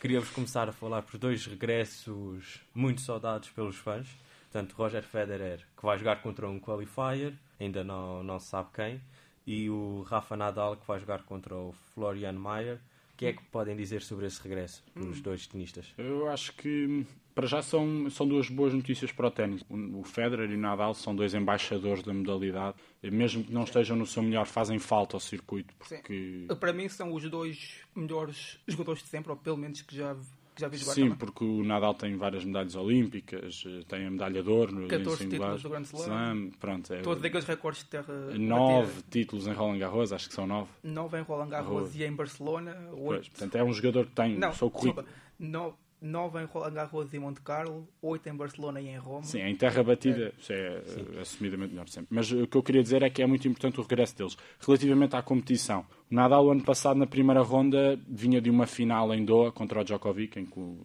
Queríamos 0.00 0.30
começar 0.30 0.68
a 0.68 0.72
falar 0.72 1.02
por 1.02 1.18
dois 1.18 1.46
regressos 1.46 2.60
muito 2.74 3.00
saudados 3.00 3.50
pelos 3.50 3.76
fãs. 3.76 4.06
Portanto, 4.50 4.72
Roger 4.74 5.02
Federer, 5.02 5.60
que 5.76 5.84
vai 5.84 5.98
jogar 5.98 6.22
contra 6.22 6.48
um 6.48 6.60
qualifier, 6.60 7.34
ainda 7.58 7.82
não, 7.82 8.22
não 8.22 8.38
se 8.38 8.46
sabe 8.46 8.68
quem, 8.72 9.00
e 9.46 9.68
o 9.68 10.02
Rafa 10.02 10.36
Nadal, 10.36 10.76
que 10.76 10.86
vai 10.86 10.98
jogar 11.00 11.22
contra 11.24 11.54
o 11.54 11.74
Florian 11.94 12.32
Mayer. 12.32 12.78
O 13.14 13.16
que 13.16 13.26
é 13.26 13.32
que 13.32 13.42
podem 13.44 13.76
dizer 13.76 14.02
sobre 14.02 14.26
esse 14.26 14.42
regresso 14.42 14.82
dos 14.96 15.20
dois 15.20 15.46
tenistas? 15.46 15.94
Eu 15.96 16.28
acho 16.28 16.52
que 16.56 17.06
para 17.32 17.46
já 17.46 17.62
são, 17.62 18.10
são 18.10 18.26
duas 18.26 18.48
boas 18.48 18.74
notícias 18.74 19.12
para 19.12 19.28
o 19.28 19.30
ténis. 19.30 19.64
O 19.68 20.02
Federer 20.02 20.50
e 20.50 20.54
o 20.54 20.58
Nadal 20.58 20.94
são 20.94 21.14
dois 21.14 21.32
embaixadores 21.32 22.02
da 22.02 22.12
modalidade. 22.12 22.76
E 23.02 23.10
mesmo 23.12 23.44
que 23.44 23.52
não 23.52 23.62
estejam 23.62 23.96
no 23.96 24.04
seu 24.04 24.22
melhor, 24.22 24.46
fazem 24.46 24.80
falta 24.80 25.16
ao 25.16 25.20
circuito. 25.20 25.72
Porque... 25.78 26.46
Para 26.58 26.72
mim 26.72 26.88
são 26.88 27.12
os 27.12 27.28
dois 27.30 27.82
melhores 27.94 28.58
jogadores 28.66 29.02
de 29.02 29.08
sempre, 29.08 29.30
ou 29.30 29.36
pelo 29.36 29.56
menos 29.56 29.82
que 29.82 29.96
já, 29.96 30.16
que 30.54 30.60
já. 30.60 30.70
Sim, 30.70 31.02
também. 31.02 31.16
porque 31.16 31.44
o 31.44 31.64
Nadal 31.64 31.94
tem 31.94 32.16
várias 32.16 32.44
medalhas 32.44 32.74
olímpicas, 32.76 33.64
eh, 33.66 33.80
tem 33.88 34.06
a 34.06 34.10
medalha 34.10 34.42
de 34.42 34.48
ouro 34.48 34.72
no 34.72 34.88
14 34.88 35.28
títulos 35.28 35.62
do 35.62 35.68
Grand 35.68 35.82
Slam. 35.82 36.50
Pronto, 36.60 36.92
é, 36.92 37.00
Todos 37.02 37.24
aqueles 37.24 37.44
recordes 37.44 37.82
de 37.82 37.90
terra. 37.90 38.14
Nove 38.38 38.92
é? 38.98 39.02
títulos 39.10 39.46
em 39.46 39.52
Roland 39.52 39.78
Garros, 39.78 40.12
acho 40.12 40.28
que 40.28 40.34
são 40.34 40.46
nove. 40.46 40.70
Nove 40.82 41.18
em 41.18 41.22
Roland 41.22 41.48
Garros 41.48 41.76
Arroz. 41.76 41.96
e 41.96 42.04
em 42.04 42.12
Barcelona. 42.12 42.76
Oito. 42.92 43.04
Pois, 43.04 43.28
portanto, 43.28 43.54
é 43.56 43.64
um 43.64 43.72
jogador 43.72 44.06
que 44.06 44.12
tem. 44.12 44.38
Não, 44.38 44.50
desculpa, 44.50 45.04
nove, 45.38 45.76
9 46.04 46.42
em 46.42 46.44
Roland 46.44 46.72
Garros 46.72 47.14
e 47.14 47.18
Monte 47.18 47.40
Carlo, 47.40 47.88
8 48.02 48.28
em 48.28 48.36
Barcelona 48.36 48.80
e 48.80 48.88
em 48.88 48.98
Roma. 48.98 49.22
Sim, 49.22 49.40
em 49.40 49.56
terra 49.56 49.82
batida, 49.82 50.32
isso 50.38 50.52
é 50.52 50.82
Sim. 50.84 51.06
É 51.16 51.20
assumidamente 51.20 51.72
melhor 51.72 51.88
sempre. 51.88 52.08
Mas 52.10 52.30
o 52.30 52.46
que 52.46 52.56
eu 52.56 52.62
queria 52.62 52.82
dizer 52.82 53.02
é 53.02 53.08
que 53.08 53.22
é 53.22 53.26
muito 53.26 53.48
importante 53.48 53.80
o 53.80 53.82
regresso 53.82 54.16
deles. 54.16 54.36
Relativamente 54.60 55.16
à 55.16 55.22
competição, 55.22 55.86
o 56.10 56.14
Nadal, 56.14 56.50
ano 56.50 56.62
passado, 56.62 56.98
na 56.98 57.06
primeira 57.06 57.40
ronda, 57.40 57.98
vinha 58.06 58.40
de 58.40 58.50
uma 58.50 58.66
final 58.66 59.12
em 59.14 59.24
Doha 59.24 59.50
contra 59.50 59.80
o 59.80 59.84
Djokovic, 59.84 60.38
em 60.38 60.44
que 60.44 60.58
o 60.60 60.78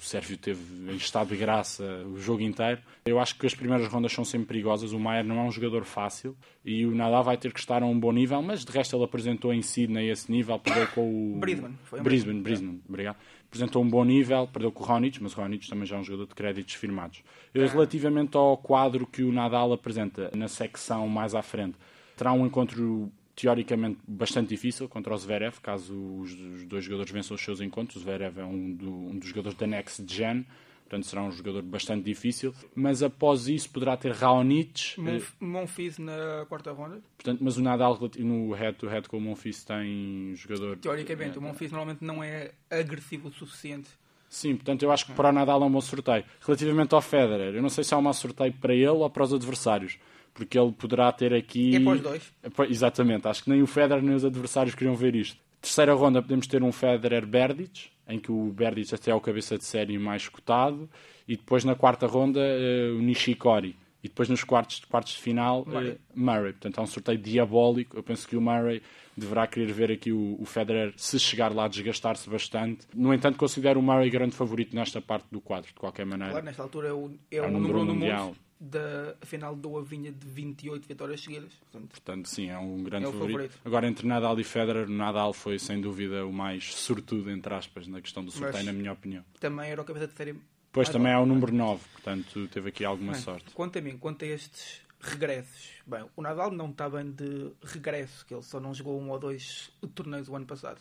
Sérgio 0.00 0.36
teve 0.36 0.90
em 0.90 0.96
estado 0.96 1.28
de 1.28 1.36
graça 1.36 1.84
o 2.06 2.18
jogo 2.18 2.42
inteiro. 2.42 2.80
Eu 3.06 3.20
acho 3.20 3.38
que 3.38 3.46
as 3.46 3.54
primeiras 3.54 3.86
rondas 3.86 4.12
são 4.12 4.24
sempre 4.24 4.48
perigosas. 4.48 4.92
O 4.92 4.98
Maier 4.98 5.24
não 5.24 5.38
é 5.38 5.42
um 5.42 5.50
jogador 5.52 5.84
fácil 5.84 6.36
e 6.64 6.84
o 6.84 6.94
Nadal 6.94 7.22
vai 7.22 7.36
ter 7.36 7.52
que 7.52 7.60
estar 7.60 7.82
a 7.82 7.86
um 7.86 7.98
bom 7.98 8.12
nível, 8.12 8.42
mas 8.42 8.64
de 8.64 8.72
resto 8.72 8.96
ele 8.96 9.04
apresentou 9.04 9.52
em 9.52 9.62
Sydney 9.62 10.10
esse 10.10 10.30
nível, 10.30 10.58
perdeu 10.58 10.88
com 10.88 11.36
o. 11.36 11.38
Brisbane, 11.38 11.76
foi 11.84 12.00
um 12.00 12.02
Brisbane, 12.02 12.40
Brisbane, 12.40 12.68
Brisbane. 12.68 12.82
obrigado. 12.88 13.16
Apresentou 13.54 13.84
um 13.84 13.88
bom 13.88 14.04
nível, 14.04 14.48
perdeu 14.52 14.72
com 14.72 14.82
o 14.82 14.86
Ronich, 14.86 15.22
mas 15.22 15.32
o 15.36 15.40
Ronich 15.40 15.68
também 15.70 15.86
já 15.86 15.94
é 15.94 16.00
um 16.00 16.02
jogador 16.02 16.26
de 16.26 16.34
créditos 16.34 16.74
firmados. 16.74 17.22
Eh, 17.54 17.64
Relativamente 17.66 18.36
ao 18.36 18.56
quadro 18.58 19.06
que 19.06 19.22
o 19.22 19.30
Nadal 19.30 19.72
apresenta 19.72 20.28
na 20.34 20.48
secção 20.48 21.06
mais 21.06 21.36
à 21.36 21.42
frente, 21.42 21.76
terá 22.16 22.32
um 22.32 22.44
encontro 22.44 23.12
teoricamente 23.36 23.98
bastante 24.08 24.48
difícil 24.48 24.88
contra 24.88 25.14
o 25.14 25.16
Zverev, 25.16 25.60
caso 25.62 25.94
os, 25.94 26.32
os 26.32 26.64
dois 26.66 26.84
jogadores 26.84 27.12
vençam 27.12 27.36
os 27.36 27.44
seus 27.44 27.60
encontros. 27.60 27.96
O 27.96 28.00
Zverev 28.00 28.38
é 28.40 28.44
um, 28.44 28.72
do- 28.74 28.90
um 28.90 29.18
dos 29.18 29.28
jogadores 29.28 29.56
da 29.56 29.68
Next 29.68 30.04
Gen, 30.12 30.44
portanto 30.84 31.06
será 31.06 31.22
um 31.22 31.32
jogador 31.32 31.62
bastante 31.62 32.04
difícil. 32.04 32.54
Mas 32.74 33.02
após 33.02 33.48
isso 33.48 33.68
poderá 33.70 33.96
ter 33.96 34.12
Raonic, 34.12 34.94
eh, 34.98 35.00
Monf- 35.00 35.32
Monfils 35.40 35.98
na 35.98 36.46
quarta 36.48 36.70
ronda. 36.72 37.00
portanto, 37.16 37.40
mas 37.42 37.56
o 37.56 37.62
Nadal 37.62 37.98
no 38.18 38.52
head-to-head 38.52 39.08
com 39.08 39.16
o 39.18 39.20
Monfils 39.20 39.64
tem 39.64 40.32
jogador... 40.36 40.76
Teoricamente, 40.78 41.36
eh, 41.36 41.38
o 41.38 41.42
Monfils 41.42 41.72
normalmente 41.72 42.04
não 42.04 42.22
é 42.22 42.52
agressivo 42.70 43.28
o 43.28 43.32
suficiente. 43.32 43.88
Sim, 44.28 44.56
portanto 44.56 44.82
eu 44.82 44.90
acho 44.90 45.06
que 45.06 45.12
para 45.12 45.28
o 45.28 45.32
Nadal 45.32 45.62
é 45.62 45.64
um 45.66 45.70
bom 45.70 45.80
sorteio. 45.80 46.24
Relativamente 46.40 46.94
ao 46.94 47.00
Federer, 47.00 47.54
eu 47.54 47.62
não 47.62 47.68
sei 47.68 47.84
se 47.84 47.94
há 47.94 47.98
um 47.98 48.02
mau 48.02 48.12
sorteio 48.14 48.52
para 48.52 48.74
ele 48.74 48.88
ou 48.88 49.08
para 49.08 49.22
os 49.22 49.32
adversários, 49.32 49.96
porque 50.32 50.58
ele 50.58 50.72
poderá 50.72 51.10
ter 51.12 51.32
aqui... 51.32 51.76
É 51.76 51.80
para 51.80 51.92
os 51.92 52.00
dois. 52.00 52.32
É 52.42 52.70
Exatamente, 52.70 53.28
acho 53.28 53.44
que 53.44 53.50
nem 53.50 53.62
o 53.62 53.66
Federer 53.66 54.02
nem 54.02 54.14
os 54.14 54.24
adversários 54.24 54.74
queriam 54.74 54.94
ver 54.96 55.14
isto. 55.14 55.38
Terceira 55.64 55.94
ronda 55.94 56.20
podemos 56.20 56.46
ter 56.46 56.62
um 56.62 56.70
Federer-Berdych, 56.70 57.90
em 58.06 58.18
que 58.18 58.30
o 58.30 58.52
Berdych 58.52 58.94
até 58.94 59.10
é 59.10 59.14
o 59.14 59.20
cabeça 59.20 59.56
de 59.56 59.64
série 59.64 59.98
mais 59.98 60.28
cotado, 60.28 60.90
e 61.26 61.36
depois 61.38 61.64
na 61.64 61.74
quarta 61.74 62.06
ronda 62.06 62.38
eh, 62.38 62.90
o 62.90 63.00
Nishikori. 63.00 63.74
E 64.02 64.08
depois 64.08 64.28
nos 64.28 64.44
quartos, 64.44 64.84
quartos 64.84 65.14
de 65.14 65.20
final, 65.22 65.64
Murray. 65.66 65.88
eh, 65.92 65.96
Murray. 66.14 66.52
Portanto, 66.52 66.78
é 66.78 66.82
um 66.82 66.86
sorteio 66.86 67.16
diabólico. 67.16 67.96
Eu 67.96 68.02
penso 68.02 68.28
que 68.28 68.36
o 68.36 68.40
Murray 68.42 68.82
deverá 69.16 69.46
querer 69.46 69.72
ver 69.72 69.90
aqui 69.90 70.12
o, 70.12 70.36
o 70.38 70.44
Federer, 70.44 70.92
se 70.98 71.18
chegar 71.18 71.54
lá, 71.54 71.66
desgastar-se 71.66 72.28
bastante. 72.28 72.86
No 72.94 73.14
entanto, 73.14 73.38
considero 73.38 73.80
o 73.80 73.82
Murray 73.82 74.10
grande 74.10 74.34
favorito 74.36 74.76
nesta 74.76 75.00
parte 75.00 75.24
do 75.32 75.40
quadro, 75.40 75.68
de 75.68 75.80
qualquer 75.80 76.04
maneira. 76.04 76.32
Claro, 76.32 76.44
nesta 76.44 76.62
altura 76.62 76.88
é 76.88 76.92
o, 76.92 77.10
é 77.30 77.36
É 77.36 77.40
o 77.40 77.50
número 77.50 77.60
número 77.60 77.78
1 77.78 77.82
um 77.82 77.86
do 77.86 77.94
mundial. 77.94 78.26
mundo. 78.26 78.36
Da 78.66 79.14
final 79.26 79.54
do 79.54 79.76
Avinha 79.76 80.10
de 80.10 80.26
28 80.26 80.88
vitórias 80.88 81.20
seguidas. 81.20 81.52
Portanto, 81.70 81.90
Portanto, 81.90 82.28
sim, 82.28 82.48
é 82.48 82.56
um 82.58 82.82
grande 82.82 83.04
É 83.06 83.12
favorito. 83.12 83.32
favorito. 83.36 83.60
Agora, 83.64 83.86
entre 83.86 84.06
Nadal 84.06 84.40
e 84.40 84.44
Federer, 84.44 84.88
Nadal 84.88 85.34
foi 85.34 85.58
sem 85.58 85.80
dúvida 85.82 86.24
o 86.26 86.32
mais 86.32 86.74
sortudo, 86.74 87.30
entre 87.30 87.52
aspas, 87.52 87.86
na 87.86 88.00
questão 88.00 88.24
do 88.24 88.30
sorteio, 88.30 88.54
Mas- 88.54 88.64
na 88.66 88.72
minha 88.72 88.92
opinião. 88.92 89.22
também 89.38 89.68
era 89.70 89.82
o 89.82 89.84
cabeça 89.84 90.06
de 90.06 90.14
série. 90.14 90.40
Mais 90.74 90.88
também 90.88 91.12
é 91.12 91.18
o 91.18 91.26
número 91.26 91.52
9, 91.54 91.84
portanto 91.92 92.48
teve 92.48 92.70
aqui 92.70 92.84
alguma 92.84 93.12
Bem, 93.12 93.20
sorte. 93.20 93.52
Quanto 93.54 93.78
a 93.78 93.82
mim, 93.82 93.96
quanto 93.98 94.24
a 94.24 94.28
estes 94.28 94.80
regressos, 94.98 95.70
bem, 95.86 96.04
o 96.16 96.22
Nadal 96.22 96.50
não 96.50 96.70
está 96.70 96.88
bem 96.88 97.10
de 97.12 97.52
regresso, 97.62 98.24
que 98.26 98.32
ele 98.34 98.42
só 98.42 98.58
não 98.58 98.72
jogou 98.72 98.98
um 99.00 99.10
ou 99.10 99.18
dois 99.18 99.70
torneios 99.94 100.28
o 100.28 100.34
ano 100.34 100.46
passado. 100.46 100.80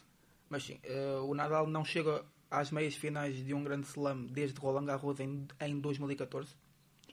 Mas 0.49 0.63
sim, 0.63 0.79
eh, 0.83 1.19
o 1.23 1.33
Nadal 1.33 1.67
não 1.67 1.83
chega 1.83 2.23
às 2.49 2.71
meias 2.71 2.95
finais 2.95 3.35
de 3.45 3.53
um 3.53 3.63
grande 3.63 3.85
slam 3.87 4.25
desde 4.27 4.57
Roland 4.59 4.85
Garros 4.85 5.19
em, 5.19 5.45
em 5.59 5.79
2014. 5.79 6.55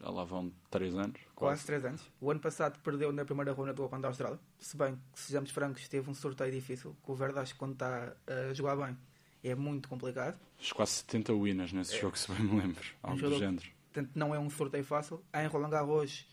Já 0.00 0.10
lá 0.10 0.24
vão 0.24 0.50
3 0.70 0.94
anos. 0.96 1.20
Quase 1.34 1.66
3 1.66 1.84
anos. 1.84 2.10
O 2.20 2.30
ano 2.30 2.40
passado 2.40 2.78
perdeu 2.80 3.12
na 3.12 3.24
primeira 3.24 3.52
ronda 3.52 3.72
do 3.72 3.84
Open 3.84 4.00
da 4.00 4.08
Austrália. 4.08 4.40
Se 4.58 4.76
bem 4.76 4.98
que, 5.12 5.20
sejamos 5.20 5.50
francos, 5.50 5.86
teve 5.88 6.08
um 6.08 6.14
sorteio 6.14 6.50
difícil. 6.50 6.96
Que 7.04 7.10
o 7.10 7.14
Verdas, 7.14 7.52
quando 7.52 7.74
está 7.74 8.16
a 8.26 8.54
jogar 8.54 8.76
bem, 8.76 8.96
é 9.44 9.54
muito 9.54 9.88
complicado. 9.88 10.38
Fiz 10.56 10.72
quase 10.72 10.92
70 10.92 11.34
winners 11.34 11.72
nesse 11.72 11.96
é. 11.96 12.00
jogo, 12.00 12.16
se 12.16 12.32
bem 12.32 12.42
me 12.42 12.60
lembro. 12.60 12.84
Algo 13.02 13.26
um 13.26 13.30
do 13.30 13.38
género. 13.38 13.66
Portanto, 13.92 14.10
não 14.14 14.34
é 14.34 14.38
um 14.38 14.48
sorteio 14.48 14.84
fácil. 14.84 15.22
Em 15.34 15.46
Roland 15.46 15.70
Garros 15.70 16.26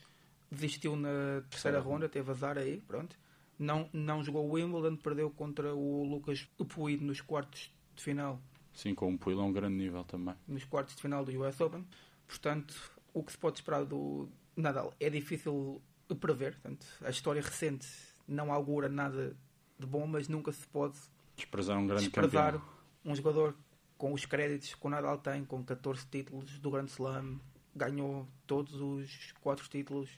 desistiu 0.49 0.95
na 0.95 1.41
terceira 1.49 1.79
ronda, 1.79 2.07
teve 2.07 2.31
azar 2.31 2.57
aí, 2.57 2.81
pronto. 2.87 3.17
Não, 3.59 3.89
não 3.91 4.23
jogou 4.23 4.47
o 4.47 4.53
Wimbledon, 4.53 4.95
perdeu 4.95 5.29
contra 5.31 5.73
o 5.73 6.03
Lucas 6.03 6.47
Puig 6.69 7.03
nos 7.03 7.21
quartos 7.21 7.73
de 7.95 8.03
final. 8.03 8.39
Sim, 8.71 8.93
com 8.93 9.11
o 9.11 9.17
Puig 9.17 9.37
a 9.39 9.43
um 9.43 9.51
grande 9.51 9.75
nível 9.75 10.03
também. 10.03 10.35
Nos 10.47 10.63
quartos 10.63 10.95
de 10.95 11.01
final 11.01 11.25
do 11.25 11.31
US 11.41 11.59
Open. 11.59 11.85
Portanto, 12.27 12.75
o 13.17 13.23
que 13.23 13.31
se 13.31 13.37
pode 13.37 13.57
esperar 13.57 13.83
do 13.83 14.29
Nadal 14.55 14.93
é 14.99 15.09
difícil 15.09 15.81
prever. 16.19 16.53
Portanto, 16.53 16.85
a 17.03 17.09
história 17.09 17.41
recente 17.41 17.87
não 18.27 18.51
augura 18.51 18.87
nada 18.87 19.35
de 19.79 19.85
bom, 19.85 20.05
mas 20.05 20.27
nunca 20.27 20.51
se 20.51 20.67
pode 20.67 20.97
desprezar 21.35 21.77
um 21.77 21.87
grande 21.87 22.03
desprezar 22.03 22.53
campeão. 22.53 22.71
um 23.05 23.15
jogador 23.15 23.55
com 23.97 24.13
os 24.13 24.25
créditos 24.25 24.75
que 24.75 24.85
o 24.85 24.89
Nadal 24.89 25.17
tem, 25.17 25.43
com 25.43 25.63
14 25.63 26.05
títulos 26.05 26.59
do 26.59 26.69
Grande 26.69 26.91
Slam, 26.91 27.39
ganhou 27.75 28.27
todos 28.45 28.79
os 28.79 29.33
quatro 29.41 29.67
títulos. 29.67 30.09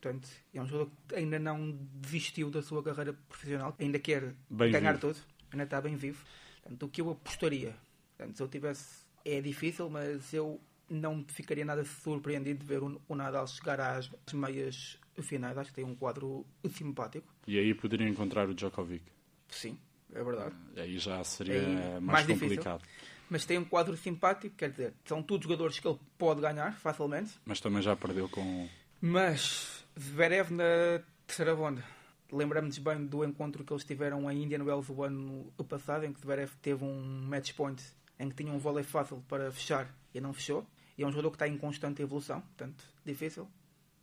Portanto, 0.00 0.28
é 0.52 0.60
um 0.60 0.66
jogador 0.66 0.90
que 1.08 1.14
ainda 1.14 1.38
não 1.38 1.78
desistiu 1.94 2.50
da 2.50 2.62
sua 2.62 2.82
carreira 2.82 3.14
profissional, 3.28 3.74
ainda 3.78 3.98
quer 3.98 4.34
bem 4.50 4.70
ganhar 4.70 4.92
vivo. 4.92 5.14
tudo, 5.14 5.24
ainda 5.50 5.64
está 5.64 5.80
bem 5.80 5.96
vivo. 5.96 6.22
Portanto, 6.60 6.82
o 6.84 6.88
que 6.88 7.00
eu 7.00 7.10
apostaria, 7.10 7.74
portanto, 8.16 8.36
se 8.36 8.42
eu 8.42 8.48
tivesse, 8.48 9.06
é 9.24 9.40
difícil, 9.40 9.88
mas 9.88 10.34
eu 10.34 10.60
não 10.92 11.24
ficaria 11.28 11.64
nada 11.64 11.84
surpreendido 11.84 12.60
de 12.60 12.66
ver 12.66 12.82
o 12.82 13.14
Nadal 13.14 13.46
chegar 13.46 13.80
às 13.80 14.10
meias 14.32 14.98
finais. 15.20 15.56
Acho 15.56 15.70
que 15.70 15.76
tem 15.76 15.84
um 15.84 15.94
quadro 15.94 16.46
simpático. 16.70 17.26
E 17.46 17.58
aí 17.58 17.74
poderia 17.74 18.08
encontrar 18.08 18.48
o 18.48 18.54
Djokovic. 18.54 19.04
Sim, 19.48 19.78
é 20.12 20.22
verdade. 20.22 20.54
Aí 20.76 20.98
já 20.98 21.22
seria 21.24 21.60
aí, 21.60 22.00
mais, 22.00 22.26
mais, 22.26 22.26
complicado. 22.26 22.80
Difícil. 22.80 23.12
Mas 23.28 23.46
tem 23.46 23.58
um 23.58 23.64
quadro 23.64 23.96
simpático, 23.96 24.54
quer 24.56 24.70
dizer, 24.70 24.94
são 25.04 25.22
todos 25.22 25.44
jogadores 25.44 25.78
que 25.78 25.88
ele 25.88 25.98
pode 26.18 26.40
ganhar 26.40 26.78
facilmente. 26.78 27.32
Mas 27.46 27.60
também 27.60 27.80
já 27.80 27.96
perdeu 27.96 28.28
com. 28.28 28.68
Mas 29.00 29.84
Zverev 29.98 30.50
na 30.52 31.02
terceira 31.26 31.54
ronda. 31.54 31.82
Lembramos 32.30 32.78
bem 32.78 33.06
do 33.06 33.24
encontro 33.24 33.64
que 33.64 33.72
eles 33.72 33.84
tiveram 33.84 34.30
em 34.30 34.42
Indian 34.42 34.62
Wells 34.64 34.90
o 34.90 35.02
ano 35.02 35.52
passado, 35.68 36.04
em 36.04 36.12
que 36.12 36.20
Zverev 36.20 36.50
teve 36.60 36.84
um 36.84 37.22
match 37.26 37.52
point 37.54 37.82
em 38.18 38.28
que 38.28 38.36
tinha 38.36 38.52
um 38.52 38.58
vôlei 38.58 38.84
fácil 38.84 39.22
para 39.28 39.50
fechar 39.50 39.92
e 40.14 40.20
não 40.20 40.32
fechou. 40.32 40.66
E 40.96 41.02
é 41.02 41.06
um 41.06 41.10
jogador 41.10 41.30
que 41.30 41.36
está 41.36 41.48
em 41.48 41.56
constante 41.56 42.02
evolução, 42.02 42.40
portanto, 42.40 42.84
difícil. 43.04 43.48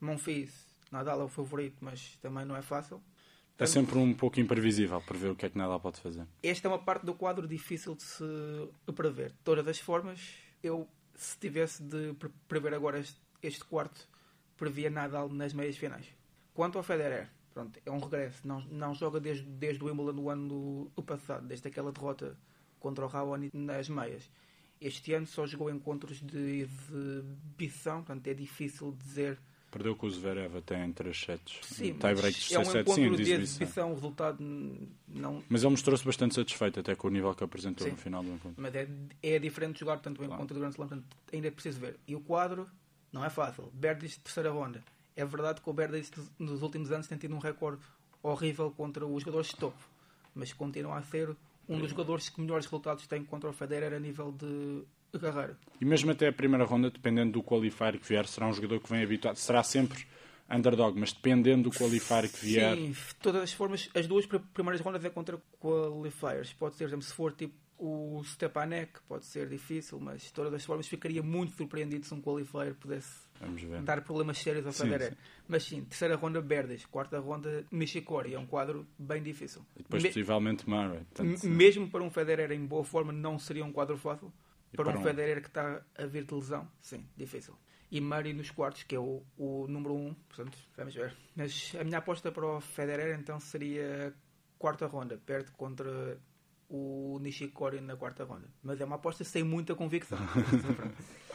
Monfils, 0.01 0.53
Nadal 0.91 1.22
é 1.22 1.24
o 1.24 1.27
favorito, 1.27 1.77
mas 1.81 2.17
também 2.22 2.46
não 2.46 2.55
é 2.55 2.62
fácil. 2.62 3.01
É 3.58 3.65
sempre 3.65 3.98
um 3.98 4.13
pouco 4.13 4.39
imprevisível 4.39 5.01
para 5.01 5.17
ver 5.17 5.31
o 5.31 5.36
que 5.36 5.46
é 5.46 5.50
que 5.50 5.58
Nadal 5.58 5.79
pode 5.81 6.00
fazer. 6.00 6.25
Esta 6.41 6.67
é 6.67 6.72
uma 6.72 6.79
parte 6.79 7.05
do 7.05 7.13
quadro 7.13 7.46
difícil 7.46 7.93
de 7.93 8.03
se 8.03 8.24
prever. 8.96 9.31
De 9.31 9.38
todas 9.43 9.67
as 9.67 9.79
formas, 9.79 10.34
eu, 10.63 10.88
se 11.13 11.38
tivesse 11.38 11.84
de 11.84 12.15
prever 12.48 12.74
agora 12.74 13.00
este, 13.00 13.19
este 13.43 13.65
quarto, 13.65 14.08
previa 14.55 14.89
Nadal 14.89 15.27
nas 15.27 15.53
meias 15.53 15.75
finais. 15.75 16.05
Quanto 16.53 16.77
ao 16.77 16.84
Federer, 16.84 17.29
pronto, 17.53 17.77
é 17.86 17.91
um 17.91 18.00
regresso. 18.00 18.48
Não, 18.48 18.62
não 18.62 18.96
joga 18.96 19.19
desde, 19.19 19.43
desde 19.43 19.84
o 19.84 19.88
Wimbledon 19.88 20.13
no 20.13 20.29
ano 20.29 20.91
passado, 21.05 21.46
desde 21.46 21.67
aquela 21.67 21.91
derrota 21.91 22.38
contra 22.79 23.05
o 23.05 23.10
Raoni 23.10 23.50
nas 23.53 23.89
meias. 23.89 24.29
Este 24.81 25.13
ano 25.13 25.27
só 25.27 25.45
jogou 25.45 25.69
encontros 25.69 26.21
de 26.21 26.67
exibição, 26.67 27.98
portanto 27.98 28.27
é 28.27 28.33
difícil 28.33 28.95
dizer. 29.03 29.38
Perdeu 29.69 29.95
com 29.95 30.07
o 30.07 30.12
Zverev 30.12 30.57
até 30.57 30.83
em 30.83 30.91
3 30.91 31.19
sets. 31.19 31.59
Sim, 31.63 31.93
tie-break 31.93 32.53
é 32.53 32.59
um 32.59 32.62
encontro 32.62 32.93
sim, 32.93 33.12
de 33.12 33.31
exibição, 33.33 33.91
o 33.91 33.95
resultado 33.95 34.38
não... 35.07 35.43
Mas 35.48 35.62
ele 35.62 35.71
mostrou-se 35.71 36.03
bastante 36.03 36.33
satisfeito 36.33 36.79
até 36.79 36.95
com 36.95 37.07
o 37.07 37.12
nível 37.12 37.36
que 37.36 37.43
apresentou 37.43 37.86
sim. 37.86 37.91
no 37.91 37.98
final 37.98 38.24
do 38.24 38.29
encontro. 38.29 38.55
Mas 38.57 38.74
é, 38.74 38.88
é 39.21 39.38
diferente 39.38 39.74
de 39.74 39.81
jogar 39.81 40.00
tanto 40.00 40.24
encontro 40.24 40.38
claro. 40.38 40.53
do 40.53 40.59
Grand 40.59 40.71
Slam, 40.71 40.88
portanto 40.88 41.17
ainda 41.31 41.48
é 41.50 41.51
preciso 41.51 41.79
ver. 41.79 42.00
E 42.07 42.15
o 42.15 42.21
quadro 42.21 42.67
não 43.12 43.24
é 43.24 43.29
fácil. 43.29 43.69
Berdis, 43.74 44.17
terceira 44.17 44.50
ronda. 44.50 44.83
É 45.15 45.25
verdade 45.25 45.62
que 45.62 45.69
o 45.69 45.74
Berdis 45.74 46.09
nos 46.39 46.63
últimos 46.63 46.91
anos 46.91 47.05
tem 47.05 47.17
tido 47.17 47.36
um 47.36 47.39
recorde 47.39 47.81
horrível 48.24 48.71
contra 48.71 49.05
os 49.05 49.21
jogadores 49.21 49.50
de 49.50 49.57
topo, 49.57 49.77
mas 50.33 50.53
continua 50.53 50.98
a 50.98 51.01
ser 51.03 51.36
um 51.69 51.79
dos 51.79 51.91
jogadores 51.91 52.29
que 52.29 52.41
melhores 52.41 52.65
resultados 52.65 53.05
tem 53.05 53.23
contra 53.23 53.49
o 53.49 53.53
Federer 53.53 53.93
a 53.93 53.99
nível 53.99 54.31
de 54.31 54.83
carreira. 55.19 55.57
E 55.79 55.85
mesmo 55.85 56.11
até 56.11 56.27
a 56.27 56.33
primeira 56.33 56.65
ronda, 56.65 56.89
dependendo 56.89 57.33
do 57.33 57.43
qualifier 57.43 57.97
que 57.97 58.07
vier, 58.07 58.25
será 58.27 58.47
um 58.47 58.53
jogador 58.53 58.79
que 58.79 58.89
vem 58.89 59.03
habituado, 59.03 59.38
será 59.38 59.63
sempre 59.63 60.05
underdog, 60.49 60.99
mas 60.99 61.13
dependendo 61.13 61.69
do 61.69 61.77
qualifier 61.77 62.27
que 62.27 62.45
vier. 62.45 62.75
Sim, 62.75 62.91
de 62.91 63.15
todas 63.15 63.43
as 63.43 63.53
formas, 63.53 63.89
as 63.93 64.07
duas 64.07 64.25
primeiras 64.25 64.81
rondas 64.81 65.05
é 65.05 65.09
contra 65.09 65.39
qualifiers. 65.59 66.51
Pode 66.53 66.75
ser, 66.75 66.85
exemplo, 66.85 67.03
se 67.03 67.13
for 67.13 67.31
tipo 67.33 67.53
o 67.77 68.21
Stepanek, 68.25 68.99
pode 69.07 69.25
ser 69.25 69.47
difícil, 69.47 69.99
mas 69.99 70.23
de 70.23 70.33
todas 70.33 70.53
as 70.53 70.65
formas 70.65 70.88
ficaria 70.88 71.23
muito 71.23 71.55
surpreendido 71.55 72.05
se 72.05 72.13
um 72.13 72.21
qualifier 72.21 72.73
pudesse 72.73 73.28
dar 73.84 74.01
problemas 74.01 74.38
sérios 74.38 74.65
ao 74.65 74.74
Federer. 74.74 75.15
Mas 75.48 75.63
sim, 75.63 75.84
terceira 75.84 76.15
ronda 76.15 76.41
Berdes, 76.41 76.86
quarta 76.86 77.19
ronda 77.19 77.65
Nishikori, 77.72 78.34
é 78.34 78.39
um 78.39 78.46
quadro 78.46 78.88
bem 78.98 79.22
difícil. 79.22 79.65
E 79.75 79.84
depois 79.84 80.03
Me 80.03 80.10
possivelmente 80.10 80.69
Murray. 80.69 81.05
Mesmo 81.43 81.89
para 81.89 82.03
um 82.03 82.10
Federer 82.10 82.51
em 82.51 82.65
boa 82.65 82.84
forma 82.84 83.12
não 83.12 83.39
seria 83.39 83.65
um 83.65 83.72
quadro 83.72 83.98
fácil. 83.98 84.31
Para, 84.72 84.86
para, 84.86 84.98
um, 84.98 85.01
um 85.01 85.03
Federer 85.03 85.41
que 85.41 85.48
está 85.48 85.81
a 85.98 86.05
vir 86.05 86.25
de 86.25 86.34
lesão, 86.34 86.69
sim, 86.79 87.03
difícil. 87.17 87.55
E 87.91 88.00
Murray 88.00 88.34
nos 88.34 88.51
quartos, 88.51 88.84
que 88.84 88.96
é 88.96 89.00
o, 89.00 89.24
o 89.36 89.65
número 89.67 89.96
1, 89.96 90.08
um, 90.08 90.13
portanto, 90.13 90.58
vamos 90.77 90.93
ver. 90.93 91.15
Mas 91.36 91.74
a 91.79 91.84
minha 91.84 91.98
aposta 91.98 92.31
para 92.31 92.46
o 92.46 92.62
Federer 92.62 93.19
então 93.19 93.39
seria 93.39 94.13
quarta 94.60 94.86
ronda, 94.86 95.17
perto 95.25 95.51
contra 95.53 96.19
o 96.69 97.17
Nishikori 97.19 97.81
na 97.81 97.96
quarta 97.96 98.24
ronda. 98.24 98.48
Mas 98.62 98.79
é 98.79 98.86
uma 98.86 98.98
aposta 98.98 99.24
sem 99.24 99.43
muita 99.43 99.74
convicção. 99.74 100.19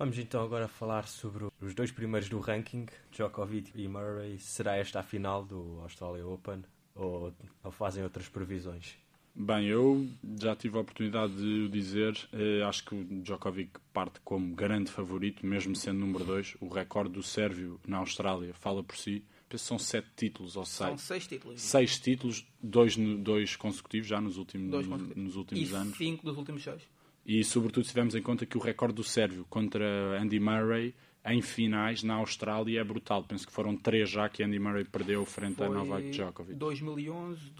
Vamos 0.00 0.18
então 0.18 0.42
agora 0.42 0.66
falar 0.66 1.06
sobre 1.06 1.44
os 1.60 1.74
dois 1.74 1.92
primeiros 1.92 2.26
do 2.30 2.40
ranking, 2.40 2.86
Djokovic 3.12 3.70
e 3.74 3.86
Murray. 3.86 4.38
Será 4.38 4.74
esta 4.78 5.00
a 5.00 5.02
final 5.02 5.44
do 5.44 5.78
Australia 5.82 6.26
Open 6.26 6.64
ou, 6.94 7.30
ou 7.62 7.70
fazem 7.70 8.02
outras 8.02 8.26
previsões? 8.26 8.96
Bem, 9.34 9.66
eu 9.66 10.08
já 10.40 10.56
tive 10.56 10.78
a 10.78 10.80
oportunidade 10.80 11.36
de 11.36 11.66
o 11.66 11.68
dizer. 11.68 12.16
Eh, 12.32 12.62
acho 12.62 12.82
que 12.86 12.94
o 12.94 13.04
Djokovic 13.20 13.72
parte 13.92 14.20
como 14.24 14.54
grande 14.54 14.90
favorito, 14.90 15.44
mesmo 15.44 15.76
sendo 15.76 15.98
número 15.98 16.24
2. 16.24 16.56
O 16.62 16.68
recorde 16.68 17.12
do 17.12 17.22
Sérvio 17.22 17.78
na 17.86 17.98
Austrália 17.98 18.54
fala 18.54 18.82
por 18.82 18.96
si. 18.96 19.22
Penso 19.50 19.64
que 19.64 19.68
são 19.68 19.78
sete 19.78 20.08
títulos 20.16 20.56
ou 20.56 20.64
seis. 20.64 20.88
São 20.88 20.96
seis 20.96 21.26
títulos. 21.26 21.60
Seis 21.60 21.98
títulos, 21.98 22.46
dois, 22.62 22.96
dois 22.96 23.54
consecutivos 23.54 24.08
já 24.08 24.18
nos 24.18 24.38
últimos, 24.38 24.86
nos 25.14 25.36
últimos 25.36 25.70
e 25.70 25.74
anos. 25.74 25.98
cinco 25.98 26.24
dos 26.24 26.38
últimos 26.38 26.62
seis. 26.62 26.88
E, 27.30 27.44
sobretudo, 27.44 27.84
se 27.84 27.90
tivermos 27.90 28.16
em 28.16 28.22
conta 28.22 28.44
que 28.44 28.58
o 28.58 28.60
recorde 28.60 28.96
do 28.96 29.04
Sérvio 29.04 29.46
contra 29.48 30.20
Andy 30.20 30.40
Murray 30.40 30.92
em 31.24 31.40
finais 31.40 32.02
na 32.02 32.14
Austrália 32.14 32.80
é 32.80 32.82
brutal. 32.82 33.22
Penso 33.22 33.46
que 33.46 33.52
foram 33.52 33.76
três 33.76 34.10
já 34.10 34.28
que 34.28 34.42
Andy 34.42 34.58
Murray 34.58 34.84
perdeu 34.84 35.24
frente 35.24 35.54
Foi 35.54 35.66
a 35.66 35.70
Novak 35.70 36.10
Djokovic. 36.10 36.58
2011, 36.58 37.52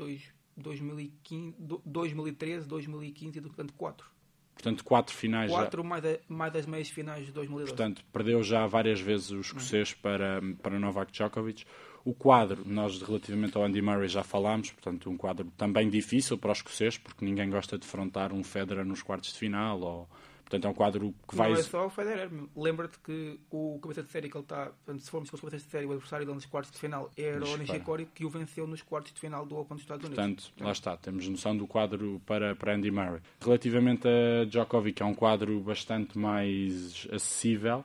2015, 0.57 1.55
2013, 1.87 2.67
2015 2.67 3.39
e, 3.39 3.43
portanto, 3.43 3.73
quatro. 3.75 4.11
Portanto, 4.55 4.83
quatro 4.83 5.15
finais 5.15 5.53
quatro 5.53 5.83
já. 5.83 5.89
mais, 5.89 6.05
mais 6.27 6.53
das 6.53 6.67
meias 6.67 6.91
finais 6.91 7.27
de 7.27 7.31
2012. 7.31 7.71
Portanto, 7.73 8.05
perdeu 8.13 8.43
já 8.43 8.67
várias 8.67 9.01
vezes 9.01 9.31
o 9.31 9.39
escocês 9.39 9.95
para, 9.95 10.41
para 10.61 10.81
Novak 10.81 11.13
Djokovic. 11.13 11.65
O 12.05 12.15
quadro, 12.15 12.63
nós 12.65 13.01
relativamente 13.03 13.57
ao 13.57 13.65
Andy 13.65 13.83
Murray 13.83 14.09
já 14.09 14.23
falámos, 14.23 14.71
portanto, 14.71 15.11
um 15.11 15.17
quadro 15.17 15.51
também 15.57 15.89
difícil 15.91 16.39
para 16.39 16.53
os 16.53 16.59
escoceses, 16.59 16.99
porque 16.99 17.25
ninguém 17.25 17.51
gosta 17.51 17.77
de 17.77 17.83
defrontar 17.83 18.33
um 18.33 18.43
Federer 18.43 18.85
nos 18.85 19.03
quartos 19.03 19.33
de 19.33 19.39
final. 19.39 19.81
Ou, 19.81 20.09
portanto, 20.41 20.67
é 20.67 20.69
um 20.71 20.75
quadro 20.75 21.15
que 21.29 21.37
vai. 21.37 21.53
Não 21.53 21.59
é 21.59 21.63
só 21.63 21.87
o 21.87 21.91
Federer. 21.91 22.31
Lembra-te 22.57 22.99
que 23.01 23.39
o 23.51 23.79
cabeça 23.83 24.03
de 24.03 24.09
série 24.09 24.31
que 24.31 24.37
ele 24.37 24.45
está. 24.45 24.73
Se 24.99 25.11
formos 25.11 25.29
com 25.29 25.37
os 25.37 25.41
cabeças 25.43 25.63
de 25.63 25.71
série, 25.71 25.85
o 25.85 25.93
adversário 25.93 26.25
dele 26.25 26.37
nos 26.37 26.47
quartos 26.47 26.73
de 26.73 26.79
final 26.79 27.11
era 27.17 27.45
o 27.45 27.57
Nishikori, 27.59 28.07
que 28.07 28.25
o 28.25 28.31
venceu 28.31 28.67
nos 28.67 28.81
quartos 28.81 29.13
de 29.13 29.21
final 29.21 29.45
do 29.45 29.59
Open 29.59 29.75
dos 29.75 29.83
Estados 29.83 30.07
Unidos. 30.07 30.25
Portanto, 30.25 30.43
portanto, 30.45 30.65
lá 30.65 30.73
está, 30.73 30.97
temos 30.97 31.29
noção 31.29 31.55
do 31.55 31.67
quadro 31.67 32.21
para, 32.25 32.57
para 32.57 32.75
Andy 32.75 32.91
Murray. 32.91 33.21
Relativamente 33.41 34.09
a 34.09 34.47
Djokovic, 34.47 35.03
é 35.03 35.05
um 35.05 35.15
quadro 35.15 35.61
bastante 35.61 36.19
mais 36.19 37.07
acessível 37.13 37.85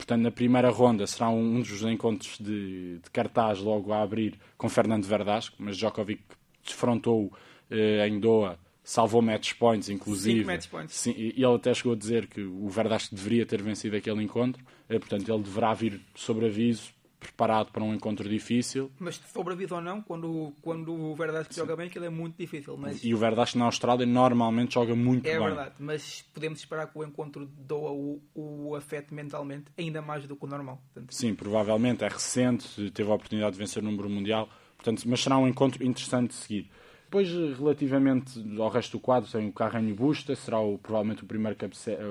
Portanto, 0.00 0.22
na 0.22 0.30
primeira 0.30 0.70
ronda 0.70 1.06
será 1.06 1.28
um, 1.28 1.56
um 1.56 1.60
dos 1.60 1.82
encontros 1.82 2.38
de, 2.38 2.98
de, 3.00 3.10
cartaz 3.12 3.60
logo 3.60 3.92
a 3.92 4.02
abrir 4.02 4.38
com 4.56 4.66
Fernando 4.66 5.04
Verdasco, 5.04 5.56
mas 5.58 5.76
Djokovic 5.76 6.22
desfrontou 6.64 7.30
eh, 7.70 8.08
em 8.08 8.18
Doha, 8.18 8.58
salvou 8.82 9.20
match 9.20 9.52
points, 9.58 9.90
inclusive. 9.90 10.38
Cinco 10.38 10.46
match 10.50 10.68
points. 10.68 10.94
Sim, 10.94 11.14
e 11.14 11.34
ele 11.36 11.54
até 11.54 11.74
chegou 11.74 11.92
a 11.92 11.96
dizer 11.96 12.28
que 12.28 12.40
o 12.40 12.66
Verdasco 12.70 13.14
deveria 13.14 13.44
ter 13.44 13.60
vencido 13.60 13.94
aquele 13.94 14.22
encontro, 14.22 14.64
eh, 14.88 14.98
portanto, 14.98 15.30
ele 15.30 15.42
deverá 15.42 15.74
vir 15.74 16.00
sobre 16.14 16.46
aviso 16.46 16.94
preparado 17.20 17.70
para 17.70 17.84
um 17.84 17.94
encontro 17.94 18.26
difícil. 18.28 18.90
Mas 18.98 19.20
sobrevive 19.32 19.74
ou 19.74 19.80
não, 19.80 20.00
quando, 20.00 20.52
quando 20.62 20.92
o 20.92 21.14
Verdasco 21.14 21.54
joga 21.54 21.76
bem, 21.76 21.86
aquilo 21.86 22.06
é 22.06 22.10
muito 22.10 22.36
difícil. 22.36 22.76
Mas 22.78 23.04
E 23.04 23.14
o 23.14 23.18
Verdasco 23.18 23.58
na 23.58 23.66
Austrália 23.66 24.06
normalmente 24.06 24.74
joga 24.74 24.96
muito 24.96 25.26
é 25.26 25.38
bem. 25.38 25.46
verdade. 25.46 25.74
Mas 25.78 26.24
podemos 26.32 26.58
esperar 26.58 26.86
que 26.86 26.98
o 26.98 27.04
encontro 27.04 27.46
doa 27.46 27.92
o, 27.92 28.20
o 28.34 28.74
afeto 28.74 29.14
mentalmente 29.14 29.66
ainda 29.78 30.00
mais 30.00 30.26
do 30.26 30.34
que 30.34 30.44
o 30.44 30.48
normal. 30.48 30.82
Portanto, 30.92 31.14
Sim, 31.14 31.34
provavelmente 31.34 32.02
é 32.02 32.08
recente, 32.08 32.90
teve 32.90 33.10
a 33.10 33.14
oportunidade 33.14 33.52
de 33.52 33.58
vencer 33.58 33.82
o 33.82 33.86
número 33.86 34.08
mundial, 34.08 34.48
portanto, 34.76 35.02
mas 35.06 35.20
será 35.20 35.36
um 35.36 35.46
encontro 35.46 35.84
interessante 35.84 36.28
de 36.30 36.34
seguir. 36.34 36.70
Depois, 37.04 37.28
relativamente 37.58 38.40
ao 38.58 38.68
resto 38.68 38.92
do 38.92 39.00
quadro, 39.00 39.30
tem 39.30 39.48
o 39.48 39.52
Carreño 39.52 39.94
Busta, 39.94 40.34
será 40.36 40.60
o, 40.60 40.78
provavelmente 40.78 41.24
o 41.24 41.26
primeiro 41.26 41.58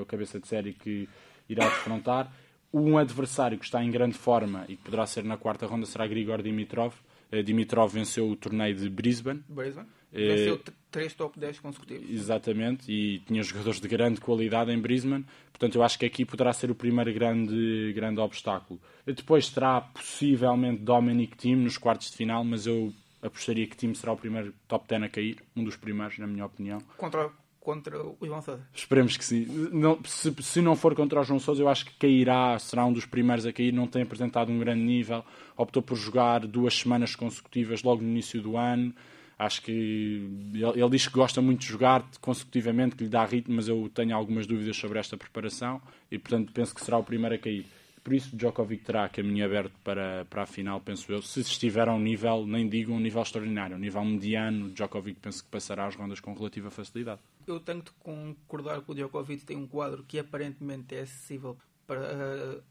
o 0.02 0.06
cabeça 0.06 0.40
de 0.40 0.48
série 0.48 0.74
que 0.74 1.08
irá 1.48 1.66
defrontar. 1.66 2.32
Um 2.72 2.98
adversário 2.98 3.58
que 3.58 3.66
está 3.66 3.84
em 3.84 3.90
grande 3.90 4.16
forma 4.18 4.66
e 4.70 4.76
que 4.76 4.84
poderá 4.84 5.06
ser 5.06 5.24
na 5.24 5.38
quarta 5.38 5.66
ronda 5.66 5.86
será 5.86 6.06
Grigor 6.06 6.42
Dimitrov. 6.42 6.94
Eh, 7.32 7.42
Dimitrov 7.42 7.92
venceu 7.92 8.30
o 8.30 8.36
torneio 8.36 8.76
de 8.76 8.90
Brisbane, 8.90 9.44
Brisbane 9.48 9.88
É- 10.12 10.36
venceu 10.36 10.62
três 10.92 11.14
top 11.14 11.40
10 11.40 11.60
consecutivos. 11.60 12.10
Exatamente, 12.10 12.92
e 12.92 13.20
tinha 13.20 13.42
jogadores 13.44 13.80
de 13.80 13.88
grande 13.88 14.20
qualidade 14.20 14.72
em 14.72 14.80
Brisbane, 14.80 15.26
portanto 15.52 15.76
eu 15.76 15.84
acho 15.84 15.98
que 16.00 16.06
aqui 16.06 16.26
poderá 16.26 16.52
ser 16.54 16.72
o 16.72 16.76
primeiro 16.76 17.14
grande, 17.14 17.94
grande 17.94 18.20
obstáculo. 18.20 18.80
Depois 19.06 19.50
terá 19.50 19.82
possivelmente 19.82 20.82
Dominic 20.82 21.38
Thiem 21.38 21.56
nos 21.56 21.78
quartos 21.78 22.10
de 22.12 22.18
final, 22.18 22.44
mas 22.44 22.66
eu 22.66 22.92
apostaria 23.22 23.68
que 23.68 23.76
Thiem 23.78 23.94
será 23.94 24.12
o 24.14 24.18
primeiro 24.18 24.54
top 24.68 24.88
10 24.88 25.04
a 25.04 25.10
cair, 25.10 25.38
um 25.56 25.64
dos 25.64 25.76
primeiros, 25.76 26.18
na 26.18 26.26
minha 26.26 26.46
opinião. 26.46 26.80
Contra, 26.98 27.30
contra 27.70 28.02
o 28.04 28.18
João 28.26 28.42
Sousa. 28.42 28.64
Esperemos 28.74 29.16
que 29.16 29.24
sim. 29.24 29.46
Não, 29.72 30.00
se, 30.04 30.34
se 30.42 30.60
não 30.60 30.76
for 30.76 30.96
contra 30.96 31.22
o 31.22 31.24
João 31.24 31.40
Sousa, 31.40 31.62
eu 31.62 31.70
acho 31.70 31.86
que 31.86 31.94
cairá, 32.00 32.58
será 32.58 32.84
um 32.84 32.92
dos 32.92 33.06
primeiros 33.06 33.46
a 33.46 33.54
cair. 33.54 33.72
Não 33.72 33.86
tem 33.86 34.02
apresentado 34.02 34.52
um 34.52 34.58
grande 34.58 34.82
nível. 34.82 35.24
Optou 35.56 35.84
por 35.84 35.96
jogar 35.96 36.48
duas 36.48 36.74
semanas 36.74 37.16
consecutivas 37.16 37.84
logo 37.84 38.02
no 38.02 38.10
início 38.10 38.42
do 38.42 38.58
ano. 38.58 38.92
Acho 39.38 39.62
que 39.62 39.72
ele, 39.72 40.82
ele 40.82 40.90
diz 40.90 41.08
que 41.08 41.14
gosta 41.14 41.44
muito 41.44 41.62
de 41.62 41.68
jogar 41.68 42.04
consecutivamente, 42.20 42.96
que 42.96 43.04
lhe 43.04 43.10
dá 43.10 43.24
ritmo, 43.24 43.56
mas 43.56 43.68
eu 43.68 43.90
tenho 43.94 44.16
algumas 44.16 44.48
dúvidas 44.48 44.76
sobre 44.76 44.98
esta 44.98 45.16
preparação 45.16 45.80
e, 46.12 46.18
portanto, 46.18 46.52
penso 46.52 46.74
que 46.74 46.84
será 46.84 46.98
o 46.98 47.04
primeiro 47.04 47.36
a 47.36 47.38
cair. 47.38 47.68
Por 48.04 48.14
isso, 48.14 48.36
Djokovic 48.36 48.84
terá 48.84 49.08
caminho 49.10 49.46
aberto 49.46 49.74
para, 49.84 50.26
para 50.26 50.44
a 50.44 50.46
final, 50.46 50.80
penso 50.80 51.12
eu. 51.12 51.22
Se 51.22 51.42
estiver 51.42 51.88
a 51.88 51.94
um 51.94 52.00
nível, 52.00 52.46
nem 52.46 52.68
digo 52.68 52.94
um 52.94 53.00
nível 53.00 53.22
extraordinário, 53.22 53.76
um 53.76 53.80
nível 53.80 54.04
mediano, 54.04 54.70
Djokovic 54.70 55.20
penso 55.20 55.44
que 55.44 55.50
passará 55.50 55.86
as 55.86 55.96
rondas 55.96 56.20
com 56.20 56.34
relativa 56.34 56.70
facilidade. 56.70 57.22
Eu 57.46 57.60
tenho 57.60 57.82
de 57.82 57.92
concordar 57.92 58.82
que 58.82 58.92
o 58.92 58.96
Djokovic 58.96 59.46
tem 59.46 59.58
um 59.58 59.68
quadro 59.68 60.04
que 60.04 60.18
aparentemente 60.20 60.96
é 60.96 61.02
acessível 61.02 61.58
para 61.86 62.02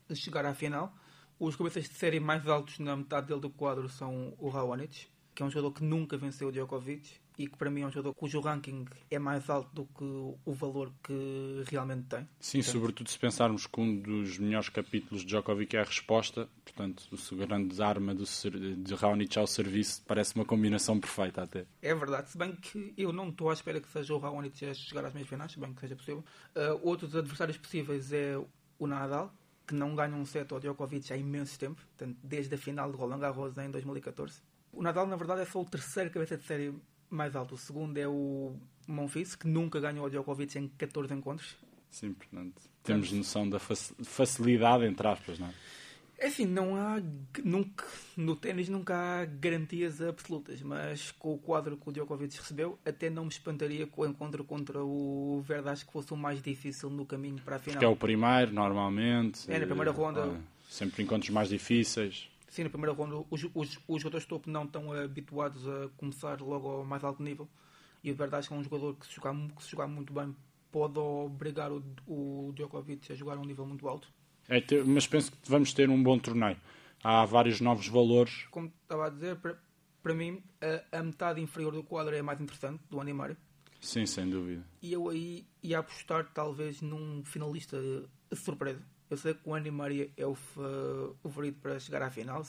eh, 0.08 0.14
chegar 0.14 0.44
à 0.47 0.54
final. 0.54 0.94
Os 1.38 1.56
cabeças 1.56 1.85
de 1.85 1.94
série 1.94 2.20
mais 2.20 2.47
altos 2.47 2.78
na 2.78 2.97
metade 2.97 3.28
dele 3.28 3.40
do 3.40 3.50
quadro 3.50 3.88
são 3.88 4.35
o 4.38 4.49
Raonic, 4.49 5.06
que 5.35 5.42
é 5.42 5.47
um 5.47 5.50
jogador 5.50 5.73
que 5.73 5.85
nunca 5.85 6.16
venceu 6.16 6.49
o 6.49 6.52
Djokovic 6.52 7.18
e 7.38 7.47
que 7.47 7.57
para 7.57 7.71
mim 7.71 7.83
é 7.83 7.87
um 7.87 7.90
jogador 7.90 8.12
cujo 8.14 8.40
ranking 8.40 8.85
é 9.11 9.18
mais 9.18 9.49
alto 9.49 9.73
do 9.73 9.85
que 9.87 10.04
o 10.04 10.52
valor 10.52 10.92
que 11.02 11.62
realmente 11.71 12.07
tem. 12.07 12.28
Sim, 12.40 12.61
sobretudo 12.62 13.09
se 13.09 13.18
pensarmos 13.18 13.66
que 13.66 13.80
um 13.80 13.97
dos 14.00 14.38
melhores 14.38 14.68
capítulos 14.68 15.23
de 15.23 15.28
Djokovic 15.28 15.76
é 15.76 15.80
a 15.80 15.85
resposta, 15.85 16.49
portanto, 16.64 17.09
o 17.12 17.37
grande 17.37 17.80
arma 17.80 18.14
do, 18.14 18.25
de 18.25 18.95
Raonic 18.95 19.38
ao 19.38 19.47
serviço 19.47 20.02
parece 20.07 20.35
uma 20.35 20.45
combinação 20.45 20.99
perfeita 20.99 21.42
até. 21.42 21.64
É 21.80 21.95
verdade, 21.95 22.30
se 22.30 22.37
bem 22.37 22.57
que 22.57 22.92
eu 22.97 23.12
não 23.12 23.28
estou 23.28 23.50
à 23.50 23.52
espera 23.52 23.80
que 23.80 23.88
seja 23.88 24.12
o 24.14 24.18
Raonic 24.18 24.66
a 24.66 24.75
chegar 24.75 25.04
às 25.04 25.14
meias 25.14 25.28
finais, 25.28 25.52
se 25.52 25.61
bem 25.61 25.73
que 25.73 25.80
seja 25.80 25.95
possível. 25.95 26.25
Uh, 26.57 26.80
outros 26.83 27.14
adversários 27.14 27.57
possíveis 27.57 28.12
é 28.12 28.37
o 28.78 28.87
Nadal, 28.87 29.33
que 29.66 29.75
não 29.75 29.95
ganha 29.95 30.14
um 30.14 30.25
set 30.25 30.52
ao 30.52 30.59
Djokovic 30.59 31.12
há 31.12 31.16
imenso 31.16 31.59
tempo, 31.59 31.76
portanto, 31.76 32.18
desde 32.23 32.54
a 32.54 32.59
final 32.59 32.90
de 32.90 32.97
Roland 32.97 33.21
Garros 33.21 33.57
em 33.59 33.71
2014. 33.71 34.40
O 34.73 34.83
Nadal, 34.83 35.07
na 35.07 35.16
verdade, 35.16 35.42
é 35.42 35.45
só 35.45 35.61
o 35.61 35.64
terceiro 35.64 36.11
cabeça 36.11 36.37
de 36.37 36.45
série 36.45 36.75
mais 37.11 37.35
alto. 37.37 37.55
O 37.55 37.59
segundo 37.59 37.97
é 37.99 38.07
o 38.09 38.55
Monfils, 38.87 39.35
que 39.35 39.47
nunca 39.49 39.80
ganhou 39.80 40.04
ao 40.04 40.11
Djokovic 40.11 40.59
em 40.59 40.69
14 40.69 41.13
encontros. 41.15 41.56
Sim, 41.91 42.13
portanto, 42.13 42.61
temos 42.82 43.11
noção 43.13 43.49
da 43.49 43.59
faci- 43.59 43.95
facilidade, 44.04 44.85
entre 44.85 45.06
aspas, 45.09 45.39
não 45.39 45.47
é? 45.49 45.54
É 46.21 46.26
assim, 46.26 46.45
não 46.45 46.75
há. 46.75 47.00
Nunca, 47.45 47.87
no 48.17 48.35
ténis 48.35 48.69
nunca 48.69 48.95
há 48.97 49.25
garantias 49.25 50.02
absolutas, 50.02 50.61
mas 50.63 51.13
com 51.13 51.32
o 51.35 51.39
quadro 51.39 51.76
que 51.76 51.89
o 51.89 51.93
Djokovic 51.93 52.37
recebeu, 52.37 52.76
até 52.85 53.09
não 53.09 53.23
me 53.23 53.28
espantaria 53.30 53.87
que 53.87 53.93
o 53.97 54.04
encontro 54.04 54.43
contra 54.43 54.82
o 54.82 55.41
Verdas 55.47 55.85
que 55.85 55.93
fosse 55.93 56.13
o 56.13 56.17
mais 56.17 56.43
difícil 56.43 56.91
no 56.91 57.06
caminho 57.06 57.39
para 57.45 57.54
a 57.56 57.59
final. 57.61 57.78
Que 57.78 57.85
é 57.85 57.89
o 57.89 57.95
primeiro, 57.95 58.52
normalmente. 58.52 59.49
É, 59.49 59.61
na 59.61 59.67
primeira 59.67 59.91
eh, 59.93 59.95
ronda. 59.95 60.25
ah, 60.25 60.41
sempre 60.69 61.04
encontros 61.04 61.30
mais 61.30 61.49
difíceis. 61.49 62.28
Sim, 62.49 62.65
na 62.65 62.71
primeira 62.71 62.95
ronda, 62.95 63.25
os, 63.30 63.45
os, 63.54 63.78
os 63.87 64.02
jogadores 64.02 64.25
de 64.25 64.28
topo 64.28 64.50
não 64.50 64.65
estão 64.65 64.93
habituados 64.93 65.67
a 65.69 65.89
começar 65.97 66.41
logo 66.41 66.69
ao 66.69 66.84
mais 66.84 67.04
alto 67.04 67.23
nível. 67.23 67.49
E 68.02 68.11
o 68.11 68.15
Verdas 68.15 68.50
é 68.50 68.54
um 68.54 68.63
jogador 68.63 68.95
que, 68.97 69.06
se 69.06 69.15
jogar, 69.15 69.34
que 69.34 69.63
se 69.63 69.71
jogar 69.71 69.87
muito 69.87 70.13
bem, 70.13 70.34
pode 70.71 70.99
obrigar 70.99 71.71
o, 71.71 71.82
o 72.06 72.52
Djokovic 72.54 73.13
a 73.13 73.15
jogar 73.15 73.37
a 73.37 73.41
um 73.41 73.45
nível 73.45 73.67
muito 73.67 73.87
alto. 73.89 74.08
É 74.49 74.63
mas 74.87 75.06
penso 75.06 75.30
que 75.30 75.39
vamos 75.45 75.73
ter 75.75 75.91
um 75.91 76.02
bom 76.02 76.19
torneio. 76.19 76.56
Há 77.02 77.25
vários 77.25 77.61
novos 77.61 77.87
valores. 77.87 78.47
como 78.50 78.73
estava 78.82 79.06
a 79.06 79.11
dizer, 79.11 79.37
para, 79.37 79.58
para 80.02 80.15
mim, 80.15 80.43
a, 80.93 80.99
a 80.99 81.02
metade 81.02 81.41
inferior 81.41 81.73
do 81.73 81.82
quadro 81.82 82.15
é 82.15 82.21
a 82.21 82.23
mais 82.23 82.41
interessante, 82.41 82.80
do 82.89 83.00
animário. 83.00 83.37
Sim, 83.80 84.06
sem 84.06 84.28
dúvida. 84.28 84.65
E 84.82 84.93
eu 84.93 85.08
aí 85.08 85.47
ia 85.63 85.78
apostar, 85.78 86.32
talvez, 86.32 86.80
num 86.80 87.23
finalista 87.25 87.76
surpresa. 88.32 88.82
Eu 89.10 89.16
sei 89.16 89.34
que 89.34 89.40
o 89.44 89.54
animário 89.54 90.10
é 90.16 90.26
o 90.26 90.34
fa- 90.34 90.60
o 90.60 91.16
favorito 91.28 91.58
para 91.60 91.78
chegar 91.80 92.02
à 92.02 92.10
final, 92.10 92.42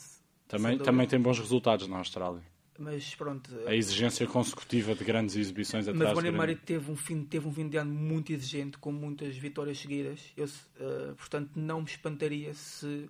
Também, 0.47 0.77
também 0.77 1.07
tem 1.07 1.19
bons 1.19 1.39
resultados 1.39 1.87
na 1.87 1.97
Austrália. 1.97 2.41
mas 2.77 3.13
pronto. 3.15 3.49
A 3.67 3.75
exigência 3.75 4.25
consecutiva 4.27 4.95
de 4.95 5.03
grandes 5.03 5.35
exibições 5.35 5.85
Mas 5.87 5.95
atrás 5.95 6.17
o 6.17 6.21
de 6.21 6.27
Animário 6.27 6.53
grande- 6.55 6.65
teve 6.65 6.91
um 6.91 6.95
fim, 6.95 7.23
teve 7.23 7.47
um 7.47 7.53
fim 7.53 7.67
de 7.69 7.77
ano 7.77 7.93
muito 7.93 8.31
exigente, 8.33 8.77
com 8.77 8.91
muitas 8.91 9.35
vitórias 9.37 9.77
seguidas. 9.79 10.31
Eu, 10.37 10.45
eh, 10.79 11.13
portanto, 11.17 11.51
não 11.55 11.79
me 11.81 11.87
espantaria 11.87 12.53
se 12.53 13.09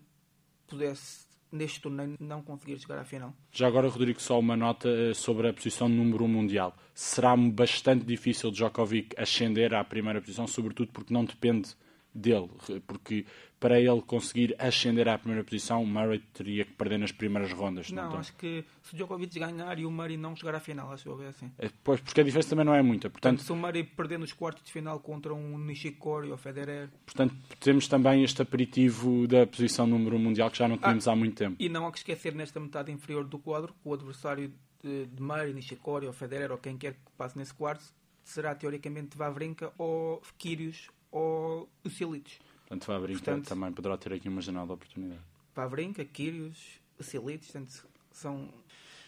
pudesse, 0.67 1.27
neste 1.51 1.81
torneio, 1.81 2.15
não 2.19 2.41
conseguir 2.43 2.77
chegar 2.79 2.99
à 2.99 3.03
final. 3.03 3.33
Já 3.51 3.67
agora, 3.67 3.87
Rodrigo, 3.89 4.21
só 4.21 4.37
uma 4.39 4.55
nota 4.55 4.87
eh, 4.87 5.13
sobre 5.15 5.47
a 5.49 5.53
posição 5.53 5.89
número 5.89 6.23
1 6.23 6.27
um 6.27 6.29
mundial. 6.31 6.75
Será 6.93 7.35
bastante 7.35 8.05
difícil 8.05 8.51
Djokovic 8.51 9.15
ascender 9.19 9.73
à 9.73 9.83
primeira 9.83 10.21
posição, 10.21 10.45
sobretudo 10.45 10.91
porque 10.91 11.11
não 11.13 11.25
depende 11.25 11.75
dele. 12.19 12.49
Porque 12.85 13.25
para 13.59 13.79
ele 13.79 14.01
conseguir 14.01 14.55
ascender 14.57 15.07
à 15.09 15.17
primeira 15.17 15.43
posição, 15.43 15.83
o 15.83 15.87
Murray 15.87 16.19
teria 16.33 16.63
que 16.63 16.71
perder 16.73 16.97
nas 16.97 17.11
primeiras 17.11 17.51
rondas. 17.51 17.91
Não, 17.91 18.03
estou- 18.05 18.19
acho 18.19 18.35
que 18.37 18.63
se 18.83 18.93
o 18.93 18.97
Djokovic 18.97 19.37
ganhar 19.37 19.77
e 19.79 19.85
o 19.85 19.91
Murray 19.91 20.15
não 20.15 20.33
chegar 20.35 20.55
à 20.55 20.59
final, 20.61 20.91
acho 20.93 21.03
que 21.17 21.23
é 21.23 21.27
assim. 21.27 21.51
Eh, 21.59 21.69
Pois, 21.83 21.99
porque 21.99 22.21
a 22.21 22.23
diferença 22.23 22.49
também 22.49 22.63
não 22.65 22.73
é 22.73 22.81
muita. 22.81 23.09
Portanto, 23.09 23.41
se 23.41 23.51
o 23.51 23.55
Murray 23.55 23.83
perder 23.83 24.17
nos 24.19 24.31
quartos 24.31 24.63
de 24.63 24.71
final 24.71 24.99
contra 24.99 25.33
um 25.33 25.57
Nishikori 25.57 26.31
ou 26.31 26.37
Federer 26.37 26.89
portanto, 27.05 27.35
temos 27.59 27.87
também 27.87 28.23
este 28.23 28.41
aperitivo 28.41 29.27
da 29.27 29.45
posição 29.45 29.85
número 29.87 30.15
1 30.15 30.19
mundial 30.19 30.49
que 30.49 30.57
já 30.57 30.67
não 30.67 30.77
tínhamos 30.77 31.07
há 31.07 31.15
muito 31.15 31.35
tempo. 31.35 31.55
E 31.59 31.67
não 31.67 31.85
há 31.85 31.91
que 31.91 31.97
esquecer 31.97 32.33
nesta 32.33 32.59
metade 32.59 32.91
inferior 32.91 33.25
do 33.25 33.37
quadro 33.39 33.73
o 33.83 33.93
adversário 33.93 34.53
de, 34.81 35.05
de 35.07 35.21
Murray, 35.21 35.53
Nishikori 35.53 36.07
ou 36.07 36.13
Federer 36.13 36.49
ou 36.51 36.57
quem 36.57 36.77
quer 36.77 36.93
que 36.93 36.99
passe 37.17 37.37
nesse 37.37 37.53
quarto 37.53 37.83
será 38.23 38.53
teoricamente 38.55 39.17
Vavrinka 39.17 39.73
ou 39.77 40.21
Kyrgios 40.37 40.89
ou 41.11 41.69
Silic. 41.89 42.37
Portanto, 42.61 42.85
Fabrinca 42.85 43.19
Portanto- 43.23 43.47
também 43.47 43.71
poderá 43.73 43.97
ter 43.97 44.13
aqui 44.13 44.29
uma 44.29 44.41
janela 44.41 44.65
de 44.67 44.73
oportunidade. 44.73 45.21
Vavrinka, 45.55 46.05
Kyrgios, 46.05 46.79
Silic, 46.99 47.45
portanto, 47.45 47.87
são, 48.11 48.53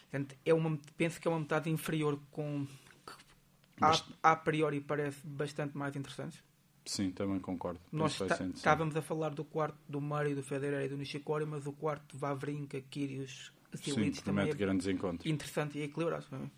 portanto, 0.10 0.36
é 0.46 0.54
uma, 0.54 0.78
penso 0.98 1.22
que 1.22 1.28
é 1.28 1.32
uma 1.32 1.40
metade 1.40 1.70
inferior 1.70 2.20
com 2.32 2.66
que 3.06 3.14
a, 3.84 3.88
Bast- 3.90 4.14
a 4.24 4.36
priori 4.36 4.82
parece 4.82 5.26
bastante 5.26 5.78
mais 5.78 5.96
interessantes. 5.96 6.44
Sim, 6.86 7.12
também 7.12 7.40
concordo. 7.40 7.80
Nós 7.92 8.18
tá- 8.18 8.26
interessante. 8.26 8.56
estávamos 8.58 8.96
a 8.96 9.02
falar 9.04 9.30
do 9.30 9.46
quarto 9.46 9.78
do 9.88 10.02
Murray, 10.02 10.34
do 10.34 10.42
Federer 10.42 10.86
e 10.86 10.90
do 10.90 10.98
Nishikori, 10.98 11.46
mas 11.46 11.68
o 11.68 11.72
quarto 11.74 12.18
Vavrinka, 12.18 12.82
Kyrgios, 12.82 13.52
Silic 13.76 14.24
também 14.24 14.50
é 14.50 14.54
grandes 14.54 14.88
encontros. 14.88 15.30
interessante 15.32 15.78
e 15.78 15.84
equilibrado. 15.84 16.26
para 16.28 16.40
mim. 16.40 16.52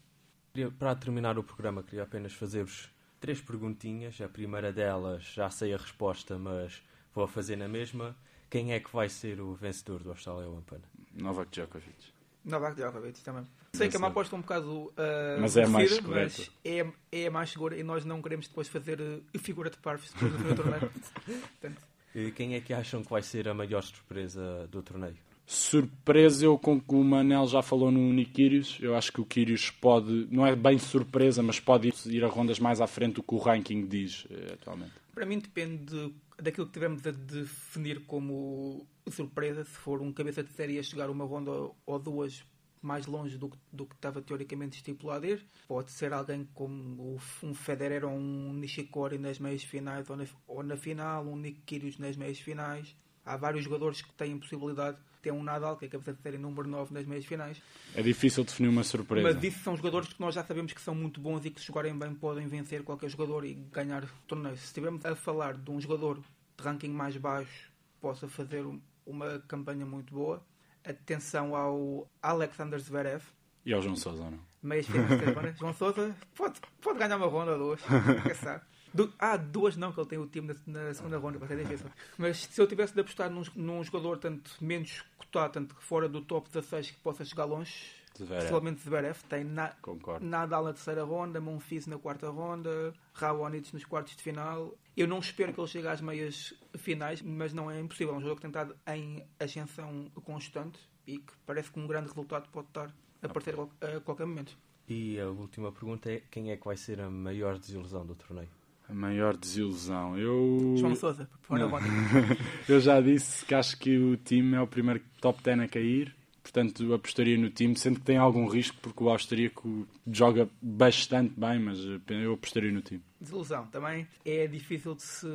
Queria- 0.53 0.71
Para 0.71 0.95
terminar 0.95 1.37
o 1.37 1.43
programa, 1.43 1.83
queria 1.83 2.03
apenas 2.03 2.31
fazer-vos 2.33 2.89
três 3.23 3.39
perguntinhas. 3.39 4.19
A 4.19 4.27
primeira 4.27 4.73
delas 4.73 5.23
já 5.23 5.49
sei 5.49 5.73
a 5.73 5.77
resposta, 5.77 6.37
mas 6.37 6.83
vou 7.15 7.25
fazer 7.25 7.55
na 7.55 7.69
mesma. 7.69 8.13
Quem 8.49 8.73
é 8.73 8.81
que 8.81 8.91
vai 8.91 9.07
ser 9.07 9.39
o 9.39 9.53
vencedor 9.53 10.03
do 10.03 10.09
Australia 10.09 10.49
Open? 10.49 10.79
Novak 11.13 11.49
Djokovic. 11.49 12.11
Novak 12.43 12.75
Djokovic 12.75 13.21
também. 13.21 13.47
Sei 13.71 13.87
que 13.87 13.95
é 13.95 13.99
uma 13.99 14.09
aposta 14.09 14.35
um 14.35 14.41
bocado 14.41 14.87
uh, 14.87 14.93
Mas 15.39 15.55
é 15.55 15.65
mais 15.65 15.97
correta. 16.01 16.37
mas 16.37 16.51
é, 16.65 16.85
é 17.13 17.29
mais 17.29 17.49
segura 17.49 17.77
e 17.77 17.81
nós 17.81 18.03
não 18.03 18.21
queremos 18.21 18.49
depois 18.49 18.67
fazer 18.67 18.99
uh, 18.99 19.39
figura 19.39 19.69
de 19.69 19.77
parvos 19.77 20.11
depois 20.11 20.33
do 20.33 20.55
torneio. 20.55 20.91
Portanto, 21.61 21.81
E 22.13 22.29
quem 22.31 22.55
é 22.55 22.59
que 22.59 22.73
acham 22.73 23.01
que 23.01 23.09
vai 23.09 23.21
ser 23.21 23.47
a 23.47 23.53
maior 23.53 23.81
surpresa 23.83 24.67
do 24.67 24.83
torneio? 24.83 25.15
Surpresa, 25.45 26.45
eu 26.45 26.57
com 26.57 26.79
que 26.79 26.95
o 26.95 27.03
Manel 27.03 27.45
já 27.47 27.61
falou 27.61 27.91
no 27.91 28.13
Nick 28.13 28.31
Kyrgios. 28.31 28.77
Eu 28.81 28.95
acho 28.95 29.11
que 29.11 29.19
o 29.19 29.25
Kyrgios 29.25 29.69
pode, 29.69 30.27
não 30.31 30.45
é 30.45 30.55
bem 30.55 30.77
surpresa, 30.77 31.43
mas 31.43 31.59
pode 31.59 31.93
ir 32.05 32.23
a 32.23 32.27
rondas 32.27 32.59
mais 32.59 32.79
à 32.79 32.87
frente 32.87 33.15
do 33.15 33.23
que 33.23 33.35
o 33.35 33.37
ranking 33.37 33.85
diz 33.85 34.25
eh, 34.29 34.53
atualmente. 34.53 34.93
para 35.13 35.25
mim 35.25 35.39
depende 35.39 35.85
de 35.85 36.13
daquilo 36.41 36.67
que 36.67 36.73
tivemos 36.73 37.05
a 37.05 37.11
definir 37.11 38.05
como 38.05 38.87
surpresa, 39.09 39.63
se 39.63 39.77
for 39.77 40.01
um 40.01 40.11
cabeça 40.11 40.43
de 40.43 40.51
série 40.51 40.79
a 40.79 40.83
chegar 40.83 41.09
uma 41.09 41.25
ronda 41.25 41.51
ou 41.85 41.99
duas 41.99 42.43
mais 42.81 43.05
longe 43.05 43.37
do 43.37 43.51
do 43.71 43.85
que 43.85 43.95
estava 43.95 44.21
teoricamente 44.21 44.77
estipulado 44.77 45.25
ir. 45.25 45.45
Pode 45.67 45.91
ser 45.91 46.13
alguém 46.13 46.47
como 46.53 47.17
um 47.41 47.53
Federer 47.53 48.05
ou 48.05 48.11
um 48.11 48.53
Nishikori 48.53 49.17
nas 49.17 49.39
meias 49.39 49.63
finais 49.63 50.09
ou 50.09 50.17
na, 50.17 50.25
ou 50.47 50.63
na 50.63 50.75
final, 50.75 51.25
um 51.25 51.35
Nick 51.35 51.95
nas 51.99 52.15
meias 52.15 52.39
finais. 52.39 52.95
Há 53.25 53.37
vários 53.37 53.63
jogadores 53.63 54.01
que 54.01 54.13
têm 54.13 54.37
possibilidade 54.37 54.97
de 55.23 55.29
ter 55.29 55.31
um 55.31 55.41
Nadal, 55.41 55.77
que 55.77 55.85
é 55.85 55.87
cabeça 55.87 56.13
de 56.13 56.21
série 56.21 56.37
número 56.37 56.67
9 56.67 56.93
nas 56.93 57.05
meias 57.05 57.25
finais. 57.25 57.61
É 57.95 58.01
difícil 58.01 58.43
definir 58.43 58.67
uma 58.67 58.83
surpresa. 58.83 59.31
Mas 59.31 59.41
isso 59.41 59.59
são 59.63 59.75
jogadores 59.77 60.11
que 60.11 60.19
nós 60.19 60.35
já 60.35 60.43
sabemos 60.43 60.73
que 60.73 60.81
são 60.81 60.93
muito 60.93 61.21
bons 61.21 61.45
e 61.45 61.49
que 61.49 61.61
se 61.61 61.67
jogarem 61.67 61.97
bem 61.97 62.13
podem 62.13 62.45
vencer 62.45 62.83
qualquer 62.83 63.09
jogador 63.09 63.45
e 63.45 63.53
ganhar 63.53 64.05
torneios. 64.27 64.59
Se 64.59 64.65
estivermos 64.65 65.05
a 65.05 65.15
falar 65.15 65.53
de 65.53 65.71
um 65.71 65.79
jogador 65.79 66.17
de 66.17 66.63
ranking 66.63 66.89
mais 66.89 67.15
baixo 67.15 67.71
possa 68.01 68.27
fazer 68.27 68.65
uma 69.05 69.39
campanha 69.47 69.85
muito 69.85 70.13
boa, 70.13 70.45
atenção 70.83 71.55
ao 71.55 72.09
Alexander 72.21 72.79
Zverev. 72.79 73.23
E 73.65 73.73
ao 73.73 73.81
João 73.81 73.95
Sousa, 73.95 74.29
não? 74.29 74.39
Meias 74.61 74.85
finais 74.85 75.21
João 75.57 75.73
Sousa 75.73 76.13
pode, 76.35 76.59
pode 76.81 76.99
ganhar 76.99 77.15
uma 77.15 77.27
ronda 77.27 77.53
ou 77.53 77.57
duas, 77.57 77.81
quem 78.23 78.35
sabe. 78.35 78.61
Du 78.93 79.11
ah, 79.17 79.37
duas 79.37 79.75
não, 79.75 79.91
que 79.91 79.99
ele 79.99 80.07
tem 80.07 80.19
o 80.19 80.27
time 80.27 80.55
na, 80.67 80.83
na, 80.83 80.93
segunda 80.93 81.17
ronda, 81.17 81.39
vai 81.39 81.47
ser 81.47 81.57
difícil. 81.57 81.87
Mas 82.17 82.45
se 82.45 82.61
eu 82.61 82.67
tivesse 82.67 82.93
de 82.93 83.01
apostar 83.01 83.29
num, 83.29 83.43
num 83.55 83.83
jogador 83.83 84.17
tanto 84.17 84.51
menos 84.61 85.03
cotado, 85.17 85.53
tanto 85.53 85.75
fora 85.79 86.07
do 86.07 86.21
top 86.21 86.47
16 86.49 86.91
que 86.91 86.99
possa 86.99 87.25
chegar 87.25 87.45
longe, 87.45 87.73
Zverev. 88.17 88.77
Zverev 88.77 89.17
tem 89.27 89.43
na, 89.43 89.75
Nadal 90.21 90.65
na 90.65 90.73
terceira 90.73 91.03
ronda, 91.03 91.41
Monfils 91.41 91.87
na 91.87 91.97
quarta 91.97 92.29
ronda, 92.29 92.93
Raonic 93.13 93.73
nos 93.73 93.85
quartos 93.85 94.15
de 94.15 94.21
final. 94.21 94.75
Eu 94.95 95.07
não 95.07 95.19
espero 95.19 95.51
que 95.51 95.59
ele 95.59 95.67
chegue 95.67 95.87
às 95.87 96.01
meias 96.01 96.53
finais, 96.77 97.21
mas 97.21 97.53
não 97.53 97.71
é 97.71 97.79
impossível. 97.79 98.13
É 98.13 98.17
um 98.17 98.21
jogador 98.21 98.35
que 98.35 98.41
tem 98.41 98.49
estado 98.49 98.75
em 98.87 99.25
ascensão 99.39 100.11
constante 100.23 100.79
e 101.07 101.17
que 101.17 101.33
parece 101.45 101.71
que 101.71 101.79
um 101.79 101.87
grande 101.87 102.09
resultado 102.09 102.47
pode 102.49 102.67
estar 102.67 102.93
a 103.21 103.25
aparecer 103.25 103.55
a 103.59 103.99
qualquer 104.01 104.27
momento. 104.27 104.55
E 104.87 105.19
a 105.19 105.27
última 105.27 105.71
pergunta 105.71 106.11
é: 106.11 106.21
quem 106.29 106.51
é 106.51 106.57
que 106.57 106.65
vai 106.65 106.77
ser 106.77 107.01
a 107.01 107.09
maior 107.09 107.57
desilusão 107.57 108.05
do 108.05 108.13
torneio? 108.13 108.49
A 108.93 108.95
maior 108.95 109.35
desilusão. 109.35 110.15
Eu. 110.15 110.75
João 110.77 110.95
Souza, 110.95 111.27
por 111.47 111.57
favor. 111.57 111.81
Eu 112.69 112.79
já 112.79 113.01
disse 113.01 113.43
que 113.43 113.55
acho 113.55 113.75
que 113.79 113.97
o 113.97 114.15
time 114.15 114.55
é 114.55 114.61
o 114.61 114.67
primeiro 114.67 115.01
top 115.19 115.41
10 115.41 115.61
a 115.61 115.67
cair. 115.67 116.15
Portanto, 116.43 116.93
apostaria 116.93 117.35
no 117.35 117.49
time, 117.49 117.75
sendo 117.75 117.99
que 117.99 118.05
tem 118.05 118.17
algum 118.17 118.45
risco, 118.47 118.77
porque 118.83 119.03
o 119.03 119.09
austríaco 119.09 119.87
joga 120.05 120.47
bastante 120.61 121.33
bem, 121.35 121.57
mas 121.57 121.79
eu 122.07 122.33
apostaria 122.33 122.71
no 122.71 122.81
time. 122.81 123.01
Desilusão 123.19 123.65
também 123.67 124.07
é 124.23 124.45
difícil 124.45 124.93
de 124.93 125.01
se 125.01 125.27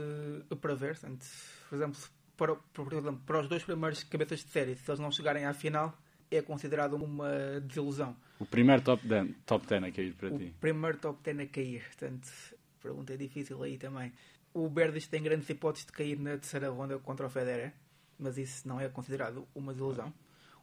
prever. 0.61 0.97
Portanto, 0.97 1.27
por 1.69 1.75
exemplo, 1.75 1.99
para, 2.37 2.57
para 3.27 3.41
os 3.41 3.49
dois 3.49 3.65
primeiros 3.65 4.05
cabeças 4.05 4.45
de 4.45 4.51
série, 4.51 4.77
se 4.77 4.89
eles 4.89 5.01
não 5.01 5.11
chegarem 5.11 5.45
à 5.47 5.53
final, 5.53 5.99
é 6.31 6.41
considerado 6.41 6.95
uma 6.95 7.61
desilusão. 7.61 8.15
O 8.39 8.47
primeiro 8.47 8.83
top 8.83 9.05
10, 9.07 9.31
top 9.45 9.67
10 9.67 9.83
a 9.83 9.91
cair 9.91 10.15
para 10.15 10.29
o 10.29 10.39
ti? 10.39 10.45
O 10.57 10.61
primeiro 10.61 10.99
top 10.99 11.19
10 11.25 11.41
a 11.41 11.47
cair. 11.47 11.83
Portanto, 11.85 12.29
pergunta 12.79 13.13
é 13.13 13.17
difícil 13.17 13.63
aí 13.63 13.77
também. 13.79 14.13
O 14.55 14.69
Berdis 14.69 15.07
tem 15.07 15.23
grandes 15.23 15.49
hipóteses 15.49 15.87
de 15.87 15.93
cair 15.93 16.19
na 16.19 16.31
terceira 16.31 16.71
ronda 16.71 16.99
contra 16.99 17.27
o 17.27 17.31
Federer, 17.31 17.73
mas 18.19 18.39
isso 18.39 18.67
não 18.67 18.81
é 18.81 18.89
considerado 18.89 19.47
uma 19.55 19.73
desilusão. 19.73 20.13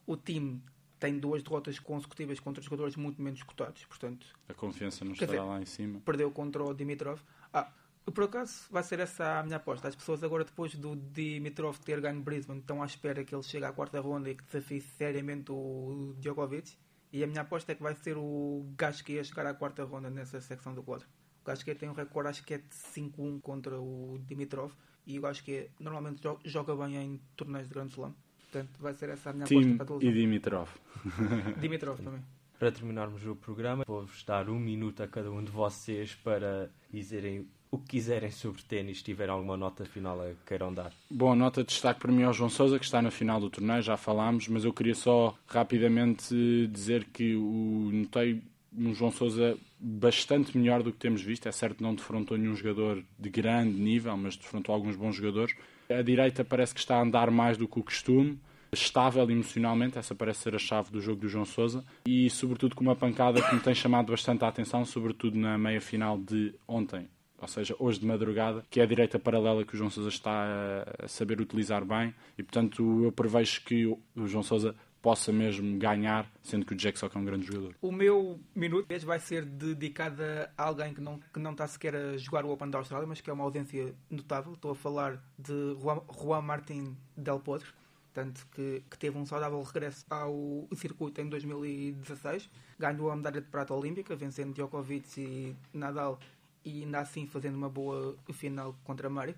O 0.05 0.17
time 0.17 0.61
tem 0.99 1.19
duas 1.19 1.43
derrotas 1.43 1.77
consecutivas 1.79 2.39
contra 2.39 2.63
jogadores 2.63 2.95
muito 2.95 3.21
menos 3.21 3.43
cotados, 3.43 3.85
portanto... 3.85 4.27
A 4.49 4.53
confiança 4.53 5.05
não 5.05 5.11
estará 5.11 5.31
dizer, 5.31 5.43
lá 5.43 5.61
em 5.61 5.65
cima. 5.65 5.99
Perdeu 5.99 6.31
contra 6.31 6.63
o 6.63 6.73
Dimitrov. 6.73 7.19
Ah, 7.53 7.71
por 8.05 8.23
acaso 8.23 8.67
vai 8.69 8.83
ser 8.83 8.99
essa 8.99 9.39
a 9.39 9.43
minha 9.43 9.57
aposta. 9.57 9.87
As 9.87 9.95
pessoas 9.95 10.23
agora, 10.23 10.43
depois 10.43 10.75
do 10.75 10.95
Dimitrov 10.95 11.77
ter 11.79 11.99
ganho 11.99 12.21
Brisbane, 12.21 12.59
estão 12.59 12.81
à 12.81 12.85
espera 12.85 13.23
que 13.23 13.33
ele 13.33 13.43
chegue 13.43 13.65
à 13.65 13.73
quarta 13.73 13.99
ronda 13.99 14.29
e 14.29 14.35
que 14.35 14.43
desafie 14.43 14.81
seriamente 14.81 15.51
o 15.51 16.15
Djokovic. 16.19 16.73
E 17.11 17.23
a 17.23 17.27
minha 17.27 17.41
aposta 17.41 17.71
é 17.71 17.75
que 17.75 17.83
vai 17.83 17.95
ser 17.95 18.17
o 18.17 18.65
gajo 18.77 19.03
que 19.03 19.13
ia 19.13 19.23
chegar 19.23 19.45
à 19.45 19.53
quarta 19.53 19.83
ronda 19.83 20.09
nessa 20.09 20.39
secção 20.41 20.73
do 20.73 20.83
quadro. 20.83 21.07
O 21.45 21.47
Gasquet 21.47 21.75
tem 21.75 21.87
um 21.87 21.93
recorde, 21.93 22.29
acho 22.29 22.43
que 22.43 22.55
é 22.55 22.57
de 22.57 22.63
5-1 22.73 23.39
contra 23.39 23.79
o 23.79 24.19
Dimitrov. 24.27 24.73
E 25.05 25.19
o 25.19 25.21
Gasquet 25.21 25.69
normalmente 25.79 26.19
joga 26.43 26.75
bem 26.75 26.97
em 26.97 27.21
torneios 27.35 27.67
de 27.67 27.73
Grande 27.75 27.91
Slam. 27.91 28.15
Portanto, 28.39 28.71
vai 28.79 28.95
ser 28.95 29.09
essa 29.09 29.29
a 29.29 29.33
minha 29.33 29.45
Tim 29.45 29.75
aposta 29.75 29.85
para 29.85 30.05
e 30.05 30.11
Dimitrov. 30.11 30.69
Dimitrov 31.61 32.01
também. 32.01 32.21
Para 32.57 32.71
terminarmos 32.71 33.23
o 33.27 33.35
programa, 33.35 33.83
vou-vos 33.85 34.23
dar 34.23 34.49
um 34.49 34.57
minuto 34.57 35.03
a 35.03 35.07
cada 35.07 35.29
um 35.29 35.43
de 35.43 35.51
vocês 35.51 36.15
para 36.15 36.71
dizerem 36.91 37.47
o 37.69 37.77
que 37.77 37.89
quiserem 37.89 38.31
sobre 38.31 38.63
ténis, 38.63 38.99
se 38.99 39.03
tiver 39.03 39.29
alguma 39.29 39.55
nota 39.55 39.85
final 39.85 40.19
a 40.21 40.31
queiram 40.47 40.73
dar. 40.73 40.93
Bom, 41.11 41.35
nota 41.35 41.61
de 41.61 41.67
destaque 41.67 41.99
para 41.99 42.11
mim 42.11 42.23
ao 42.23 42.33
João 42.33 42.49
Sousa, 42.49 42.79
que 42.79 42.85
está 42.85 43.01
na 43.01 43.11
final 43.11 43.39
do 43.39 43.51
torneio, 43.51 43.83
já 43.83 43.97
falámos, 43.97 44.47
mas 44.47 44.63
eu 44.63 44.73
queria 44.73 44.95
só 44.95 45.37
rapidamente 45.45 46.67
dizer 46.71 47.05
que 47.05 47.35
o 47.35 47.91
notei 47.91 48.41
um 48.77 48.93
João 48.93 49.11
Sousa 49.11 49.57
bastante 49.79 50.57
melhor 50.57 50.83
do 50.83 50.91
que 50.91 50.97
temos 50.97 51.21
visto. 51.21 51.47
É 51.47 51.51
certo 51.51 51.77
que 51.77 51.83
não 51.83 51.95
defrontou 51.95 52.37
nenhum 52.37 52.55
jogador 52.55 53.03
de 53.17 53.29
grande 53.29 53.79
nível, 53.79 54.15
mas 54.17 54.35
defrontou 54.35 54.73
alguns 54.73 54.95
bons 54.95 55.15
jogadores. 55.15 55.55
A 55.89 56.01
direita 56.01 56.43
parece 56.43 56.73
que 56.73 56.79
está 56.79 56.97
a 56.97 57.01
andar 57.01 57.29
mais 57.29 57.57
do 57.57 57.67
que 57.67 57.79
o 57.79 57.83
costume. 57.83 58.39
Estável 58.71 59.29
emocionalmente, 59.29 59.97
essa 59.97 60.13
parece 60.13 60.41
ser 60.41 60.55
a 60.55 60.59
chave 60.59 60.91
do 60.91 60.99
jogo 60.99 61.21
do 61.21 61.29
João 61.29 61.45
Sousa. 61.45 61.85
E, 62.05 62.29
sobretudo, 62.29 62.75
com 62.75 62.83
uma 62.83 62.95
pancada 62.95 63.41
que 63.41 63.55
me 63.55 63.61
tem 63.61 63.73
chamado 63.73 64.11
bastante 64.11 64.43
a 64.43 64.47
atenção, 64.47 64.83
sobretudo 64.83 65.37
na 65.37 65.57
meia 65.57 65.79
final 65.79 66.17
de 66.17 66.53
ontem, 66.67 67.07
ou 67.39 67.47
seja, 67.47 67.75
hoje 67.79 67.99
de 67.99 68.05
madrugada, 68.05 68.65
que 68.69 68.79
é 68.79 68.83
a 68.83 68.85
direita 68.85 69.19
paralela 69.19 69.63
que 69.63 69.75
o 69.75 69.77
João 69.77 69.89
Sousa 69.89 70.09
está 70.09 70.83
a 70.99 71.07
saber 71.07 71.39
utilizar 71.39 71.85
bem. 71.85 72.13
E, 72.37 72.43
portanto, 72.43 73.03
eu 73.05 73.11
prevejo 73.11 73.61
que 73.61 73.85
o 73.85 74.27
João 74.27 74.43
Sousa 74.43 74.75
possa 75.05 75.31
mesmo 75.31 75.77
ganhar, 75.77 76.27
sendo 76.41 76.65
que 76.65 76.73
o 76.73 76.75
Jack 76.75 76.97
só 76.97 77.05
é 77.05 77.17
um 77.19 77.23
grande 77.23 77.45
jogador. 77.45 77.75
O 77.79 77.91
meu 77.91 78.39
minuto 78.55 78.87
vai 79.05 79.19
ser 79.19 79.45
dedicado 79.45 80.23
a 80.57 80.63
alguém 80.63 80.95
que 80.95 80.99
não, 80.99 81.19
que 81.31 81.39
não 81.39 81.51
está 81.51 81.67
sequer 81.67 81.95
a 81.95 82.17
jogar 82.17 82.43
o 82.43 82.49
Open 82.49 82.71
da 82.71 82.79
Austrália, 82.79 83.05
mas 83.05 83.21
que 83.21 83.29
é 83.29 83.33
uma 83.33 83.43
ausência 83.43 83.93
notável. 84.09 84.53
Estou 84.53 84.71
a 84.71 84.75
falar 84.75 85.23
de 85.37 85.77
Juan, 85.79 86.01
Juan 86.11 86.41
Martín 86.41 86.97
Del 87.15 87.39
Potro, 87.39 87.71
tanto 88.15 88.47
que, 88.47 88.81
que, 88.89 88.97
teve 88.97 89.15
um 89.15 89.27
saudável 89.27 89.61
regresso 89.61 90.03
ao 90.09 90.67
circuito 90.75 91.21
em 91.21 91.29
2016. 91.29 92.49
Ganhou 92.79 93.11
a 93.11 93.15
medalha 93.15 93.41
de 93.41 93.47
prata 93.47 93.75
olímpica, 93.75 94.15
vencendo 94.15 94.55
Djokovic 94.55 95.21
e 95.21 95.55
Nadal 95.71 96.19
e 96.65 96.81
ainda 96.81 97.01
assim 97.01 97.27
fazendo 97.27 97.53
uma 97.53 97.69
boa 97.69 98.17
final 98.33 98.75
contra 98.83 99.07
Murray. 99.07 99.35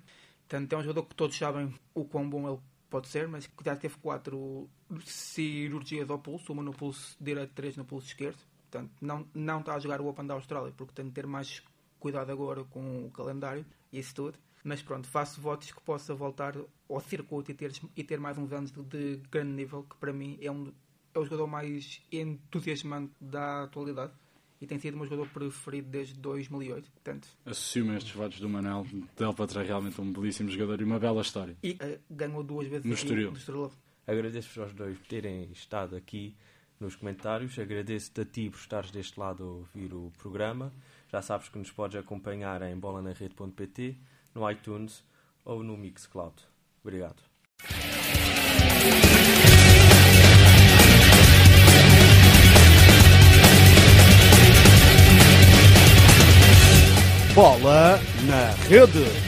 Portanto, 0.48 0.72
é 0.72 0.78
um 0.78 0.82
jogador 0.82 1.04
que 1.08 1.16
todos 1.16 1.38
sabem 1.38 1.76
o 1.94 2.06
quão 2.06 2.30
bom 2.30 2.48
ele 2.48 2.62
pode 2.90 3.10
ser, 3.10 3.28
mas 3.28 3.50
já 3.66 3.76
teve 3.76 3.98
quatro 3.98 4.70
cirurgias 5.06 6.10
ao 6.10 6.20
pulso, 6.20 6.54
uma 6.54 6.64
no 6.64 6.74
pulso 6.74 7.16
direito, 7.20 7.54
três 7.54 7.76
no 7.76 7.86
pulso 7.86 8.08
esquerdo. 8.08 8.38
Portanto, 8.70 8.92
não, 9.02 9.26
não 9.34 9.60
está 9.60 9.76
a 9.76 9.80
jogar 9.80 10.02
o 10.02 10.08
Open 10.08 10.26
da 10.26 10.34
Austrália, 10.34 10.74
porque 10.76 10.94
tem 10.94 11.06
de 11.06 11.12
ter 11.12 11.26
mais 11.26 11.64
cuidado 12.00 12.32
agora 12.32 12.64
com 12.66 13.06
o 13.06 13.12
calendário 13.12 13.66
e 13.92 14.00
isso 14.00 14.14
tudo. 14.14 14.38
Mas 14.64 14.82
pronto, 14.82 15.08
faço 15.08 15.40
votos 15.40 15.72
que 15.72 15.82
possa 15.82 16.14
voltar 16.14 16.54
ao 16.90 17.00
circuito 17.00 17.52
e 17.52 17.54
ter, 17.54 17.72
e 17.96 18.04
ter 18.04 18.20
mais 18.20 18.38
uns 18.38 18.52
anos 18.52 18.72
de, 18.72 18.84
de 18.84 19.22
grande 19.32 19.54
nível, 19.54 19.84
que 19.84 19.96
para 19.96 20.12
mim 20.12 20.38
é, 20.42 20.52
um, 20.52 20.74
é 21.14 21.20
o 21.20 21.24
jogador 21.24 21.48
mais 21.48 22.02
entusiasmante 22.12 23.14
da 23.22 23.64
atualidade 23.64 24.12
e 24.60 24.66
tem 24.66 24.80
sido 24.80 24.96
o 24.96 24.98
meu 24.98 25.08
jogador 25.08 25.30
preferido 25.30 25.90
desde 25.90 26.16
2008. 26.16 26.92
Portanto, 26.92 27.28
Assumo 27.46 27.94
estes 27.94 28.14
votos 28.14 28.40
do 28.40 28.50
Manel. 28.50 28.86
Del 29.16 29.34
Patra 29.34 29.64
é 29.64 29.68
realmente 29.68 30.02
um 30.02 30.12
belíssimo 30.12 30.50
jogador 30.50 30.82
e 30.82 30.84
uma 30.84 31.00
bela 31.00 31.22
história. 31.22 31.56
E 31.64 31.72
uh, 31.74 32.00
ganhou 32.10 32.44
duas 32.44 32.68
vezes 32.68 32.86
no 32.86 32.94
Estoril. 32.94 33.34
Agradeço-vos 34.08 34.58
aos 34.58 34.74
dois 34.74 34.98
por 34.98 35.08
terem 35.08 35.52
estado 35.52 35.94
aqui 35.94 36.34
nos 36.80 36.96
comentários. 36.96 37.60
Agradeço-te 37.60 38.22
a 38.22 38.26
ti 38.26 38.50
por 38.50 38.58
estares 38.58 38.90
deste 38.90 39.20
lado 39.20 39.44
a 39.44 39.48
ouvir 39.48 39.94
o 39.94 40.14
programa. 40.18 40.72
Já 41.12 41.22
sabes 41.22 41.50
que 41.50 41.58
nos 41.58 41.72
podes 41.72 42.00
acompanhar 42.00 42.62
em 42.62 42.78
bolanarrede.pt, 42.78 43.98
no 44.34 44.50
iTunes 44.50 45.04
ou 45.44 45.62
no 45.62 45.76
Mixcloud. 45.76 46.36
Obrigado. 46.82 47.22
Bola 57.36 58.00
na 58.26 58.52
rede. 58.68 59.27